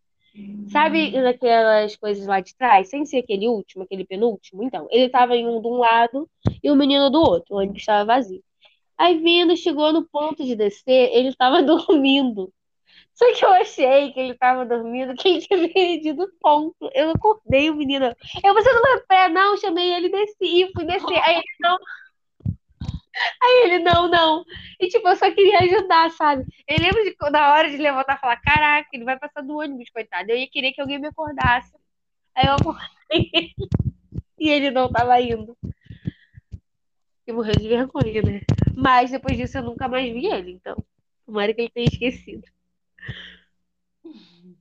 Sabe 0.71 1.11
naquelas 1.21 1.97
coisas 1.97 2.27
lá 2.27 2.41
de 2.41 2.57
trás, 2.57 2.89
sem 2.89 3.05
ser 3.05 3.19
aquele 3.19 3.49
último, 3.49 3.85
aquele 3.85 4.05
penúltimo? 4.05 4.63
Então, 4.63 4.89
ele 4.91 5.09
tava 5.09 5.37
em 5.37 5.47
um 5.47 5.61
de 5.61 5.69
um 5.69 5.77
lado 5.77 6.29
e 6.63 6.71
o 6.71 6.77
menino 6.77 7.11
do 7.11 7.21
outro. 7.21 7.55
O 7.55 7.59
ônibus 7.59 7.83
estava 7.83 8.05
vazio. 8.05 8.43
Aí 8.97 9.19
vindo, 9.19 9.57
chegou 9.57 9.93
no 9.93 10.07
ponto 10.07 10.45
de 10.45 10.55
descer, 10.55 11.11
ele 11.13 11.29
estava 11.29 11.61
dormindo. 11.63 12.53
Só 13.15 13.31
que 13.35 13.45
eu 13.45 13.51
achei 13.51 14.13
que 14.13 14.21
ele 14.21 14.33
estava 14.33 14.65
dormindo, 14.65 15.15
que 15.15 15.29
ele 15.29 15.41
tinha 15.41 15.69
perdido 15.69 16.23
o 16.23 16.33
ponto. 16.41 16.91
Eu 16.95 17.11
acordei 17.11 17.69
o 17.69 17.77
menino. 17.77 18.07
Eu, 18.43 18.55
você 18.55 18.73
não 18.73 18.83
vai 18.83 19.01
pé, 19.07 19.29
não? 19.29 19.57
Chamei 19.59 19.93
ele 19.93 20.09
desci, 20.09 20.71
fui 20.75 20.85
descer. 20.87 21.19
Aí 21.23 21.37
ele, 21.37 21.45
não. 21.61 21.77
Aí 23.43 23.65
ele, 23.65 23.79
não, 23.81 24.09
não. 24.09 24.45
E 24.81 24.89
tipo, 24.89 25.07
eu 25.09 25.17
só 25.17 25.31
queria 25.31 25.59
ajudar, 25.61 26.11
sabe? 26.13 26.45
Eu 26.67 26.79
lembro 26.79 27.03
de 27.05 27.15
na 27.31 27.53
hora 27.53 27.71
de 27.71 27.77
levantar 27.77 28.17
e 28.17 28.21
falar, 28.21 28.37
caraca, 28.41 28.89
ele 28.93 29.05
vai 29.05 29.19
passar 29.19 29.43
do 29.43 29.57
ônibus, 29.59 29.91
coitado. 29.91 30.31
Eu 30.31 30.37
ia 30.37 30.49
querer 30.49 30.73
que 30.73 30.81
alguém 30.81 30.99
me 30.99 31.09
acordasse. 31.09 31.75
Aí 32.35 32.47
eu 32.47 32.55
acordei 32.55 33.31
ele. 33.33 33.55
E 34.39 34.49
ele 34.49 34.73
não 34.73 34.91
tava 34.91 35.21
indo. 35.21 35.57
E 37.25 37.33
morreu 37.33 37.55
de 37.55 37.69
vergonha, 37.69 38.23
né? 38.23 38.41
Mas 38.75 39.13
depois 39.13 39.37
disso 39.37 39.59
eu 39.59 39.63
nunca 39.63 39.87
mais 39.87 40.13
vi 40.13 40.27
ele, 40.27 40.51
então. 40.51 40.77
Tomara 41.25 41.55
que 41.55 41.61
ele 41.61 41.71
tenha 41.71 41.87
esquecido. 41.87 42.43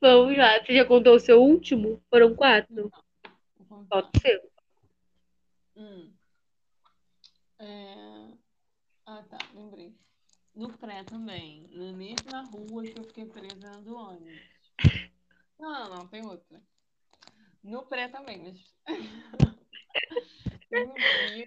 Vamos 0.00 0.38
lá. 0.38 0.60
Você 0.60 0.76
já 0.76 0.84
contou 0.84 1.16
o 1.16 1.20
seu 1.20 1.42
último? 1.42 2.00
Foram 2.08 2.36
quatro? 2.36 2.92
O 3.68 4.20
seu. 4.20 4.40
Hum. 5.76 6.13
É... 7.64 8.36
Ah, 9.06 9.22
tá, 9.22 9.38
lembrei. 9.54 9.96
No 10.54 10.76
pré 10.76 11.02
também, 11.02 11.66
na 11.72 11.92
mesma 11.92 12.42
rua 12.42 12.84
que 12.84 12.98
eu 12.98 13.04
fiquei 13.04 13.24
presa 13.24 13.80
do 13.80 13.96
ônibus. 13.96 14.38
Não, 15.58 15.72
não, 15.72 15.96
não, 15.96 16.06
tem 16.08 16.24
outra. 16.26 16.62
No 17.62 17.86
pré 17.86 18.08
também, 18.08 18.38
mas. 18.42 18.74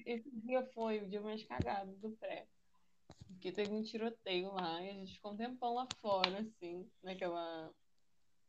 Esse 0.05 0.31
dia 0.41 0.65
foi 0.73 0.99
o 0.99 1.07
dia 1.07 1.21
mais 1.21 1.43
cagado 1.43 1.95
do 1.97 2.11
pré. 2.11 2.47
Porque 3.27 3.51
teve 3.51 3.71
um 3.71 3.83
tiroteio 3.83 4.51
lá 4.53 4.81
e 4.81 4.89
a 4.89 4.93
gente 4.93 5.13
ficou 5.13 5.33
um 5.33 5.37
tempão 5.37 5.75
lá 5.75 5.87
fora, 6.01 6.39
assim, 6.39 6.89
naquela. 7.03 7.71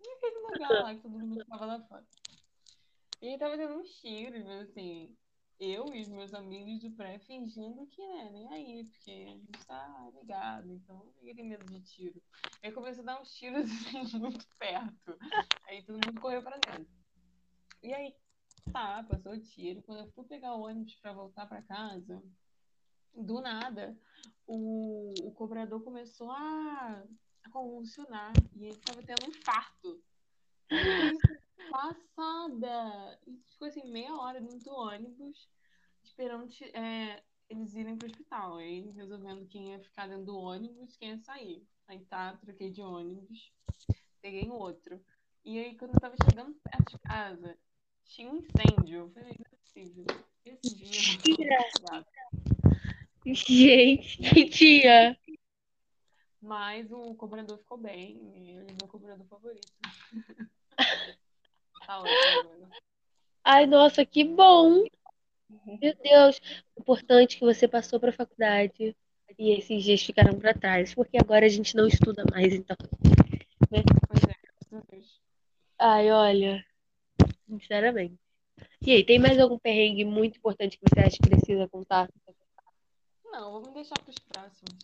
Naquele 0.00 0.38
lugar 0.38 0.70
lá 0.84 0.94
que 0.94 1.02
todo 1.02 1.18
mundo 1.18 1.44
tava 1.44 1.66
lá 1.66 1.80
fora. 1.82 2.06
E 3.20 3.36
tava 3.36 3.58
tendo 3.58 3.74
uns 3.74 3.90
tiros, 4.00 4.42
mas 4.44 4.70
assim, 4.70 5.14
eu 5.60 5.92
e 5.94 6.02
os 6.02 6.08
meus 6.08 6.32
amigos 6.34 6.80
do 6.80 6.90
pré 6.92 7.18
fingindo 7.18 7.86
que 7.86 8.00
é, 8.00 8.30
nem 8.30 8.48
aí, 8.48 8.84
porque 8.84 9.10
a 9.10 9.30
gente 9.30 9.66
tá 9.66 10.10
ligado, 10.14 10.72
então 10.72 11.12
ninguém 11.16 11.34
tem 11.34 11.48
medo 11.48 11.64
de 11.66 11.80
tiro. 11.80 12.22
Aí 12.62 12.72
começou 12.72 13.02
a 13.02 13.06
dar 13.06 13.20
uns 13.20 13.34
tiros 13.34 13.64
assim, 13.94 14.18
muito 14.18 14.46
perto. 14.58 15.18
Aí 15.66 15.82
todo 15.82 15.94
mundo 16.06 16.20
correu 16.20 16.42
pra 16.42 16.58
dentro. 16.58 16.86
E 17.82 17.92
aí, 17.92 18.14
tá, 18.72 19.02
passou 19.04 19.32
o 19.32 19.40
tiro. 19.40 19.82
Quando 19.82 20.00
eu 20.00 20.12
fui 20.12 20.24
pegar 20.24 20.54
o 20.54 20.62
ônibus 20.62 20.94
pra 20.96 21.12
voltar 21.12 21.46
pra 21.46 21.62
casa, 21.62 22.22
do 23.14 23.40
nada, 23.40 23.96
o, 24.46 25.12
o 25.22 25.32
cobrador 25.32 25.82
começou 25.82 26.30
a 26.30 27.04
a 27.44 27.50
convulsionar. 27.50 28.32
E 28.54 28.66
ele 28.66 28.76
tava 28.76 29.02
tendo 29.02 29.26
um 29.26 29.30
infarto. 29.30 30.02
Passada! 31.70 33.18
E 33.26 33.36
ficou 33.50 33.68
assim, 33.68 33.90
meia 33.90 34.14
hora 34.14 34.40
dentro 34.40 34.58
do 34.60 34.74
ônibus, 34.74 35.48
esperando 36.02 36.48
é, 36.74 37.22
eles 37.48 37.74
irem 37.74 37.96
pro 37.96 38.08
hospital. 38.08 38.56
Aí 38.56 38.90
resolvendo 38.90 39.46
quem 39.46 39.72
ia 39.72 39.80
ficar 39.80 40.06
dentro 40.06 40.26
do 40.26 40.36
ônibus, 40.36 40.96
quem 40.96 41.10
ia 41.10 41.18
sair. 41.18 41.66
Aí 41.86 42.00
tá, 42.06 42.36
troquei 42.36 42.70
de 42.70 42.82
ônibus, 42.82 43.52
peguei 44.20 44.48
outro. 44.50 45.00
E 45.44 45.58
aí, 45.58 45.76
quando 45.76 45.94
eu 45.94 46.00
tava 46.00 46.14
chegando 46.22 46.54
perto 46.62 46.90
de 46.90 46.98
casa, 46.98 47.58
tinha 48.04 48.30
um 48.30 48.36
incêndio. 48.36 48.98
Eu 48.98 49.10
falei, 49.10 49.34
não 49.38 49.46
é 49.46 49.56
possível. 49.56 50.04
Esse 50.44 50.74
dia 50.74 50.86
eu 53.24 53.34
Gente, 53.34 54.18
que 54.18 54.48
tinha. 54.48 55.18
Mas 56.40 56.90
o 56.92 57.14
cobrador 57.14 57.58
ficou 57.58 57.78
bem. 57.78 58.30
Ele 58.34 58.70
é 58.70 58.74
meu 58.74 58.88
cobrador 58.88 59.26
favorito. 59.26 59.72
tá 61.88 62.00
ótimo. 62.00 62.68
Ai, 63.42 63.66
nossa, 63.66 64.04
que 64.04 64.22
bom! 64.22 64.84
Meu 65.80 65.94
Deus, 66.02 66.40
importante 66.78 67.38
que 67.38 67.44
você 67.44 67.66
passou 67.66 67.98
para 67.98 68.10
a 68.10 68.12
faculdade 68.12 68.94
e 69.38 69.52
esses 69.52 69.82
dias 69.82 70.02
ficaram 70.02 70.38
para 70.38 70.52
trás, 70.52 70.94
porque 70.94 71.16
agora 71.16 71.46
a 71.46 71.48
gente 71.48 71.74
não 71.74 71.86
estuda 71.86 72.24
mais, 72.30 72.52
então. 72.52 72.76
Né? 73.70 73.82
Pois 74.06 74.22
é, 74.24 75.02
Ai, 75.78 76.10
olha, 76.10 76.62
sinceramente. 77.48 78.18
E 78.82 78.92
aí, 78.92 79.04
tem 79.04 79.18
mais 79.18 79.38
algum 79.38 79.58
perrengue 79.58 80.04
muito 80.04 80.36
importante 80.36 80.76
que 80.76 80.84
você 80.84 81.00
acha 81.00 81.16
que 81.16 81.30
precisa 81.30 81.68
contar? 81.68 82.10
Não, 83.24 83.52
vamos 83.52 83.72
deixar 83.72 83.94
para 83.94 84.10
os 84.10 84.18
próximos. 84.18 84.78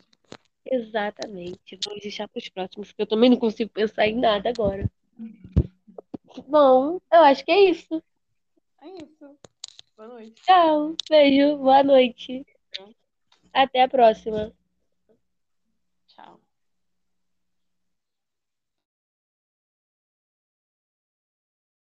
Exatamente, 0.64 1.78
vamos 1.84 2.00
deixar 2.00 2.26
para 2.28 2.38
os 2.38 2.48
próximos, 2.48 2.88
porque 2.88 3.02
eu 3.02 3.06
também 3.06 3.28
não 3.28 3.36
consigo 3.36 3.70
pensar 3.70 4.06
em 4.06 4.18
nada 4.18 4.48
agora. 4.48 4.90
Bom, 6.42 7.00
eu 7.12 7.20
acho 7.20 7.44
que 7.44 7.50
é 7.52 7.70
isso. 7.70 8.02
É 8.82 8.88
isso. 8.88 9.38
Boa 9.96 10.08
noite. 10.08 10.42
Tchau, 10.42 10.96
beijo, 11.08 11.56
boa 11.58 11.82
noite. 11.82 12.44
Até 13.52 13.82
a 13.82 13.88
próxima. 13.88 14.52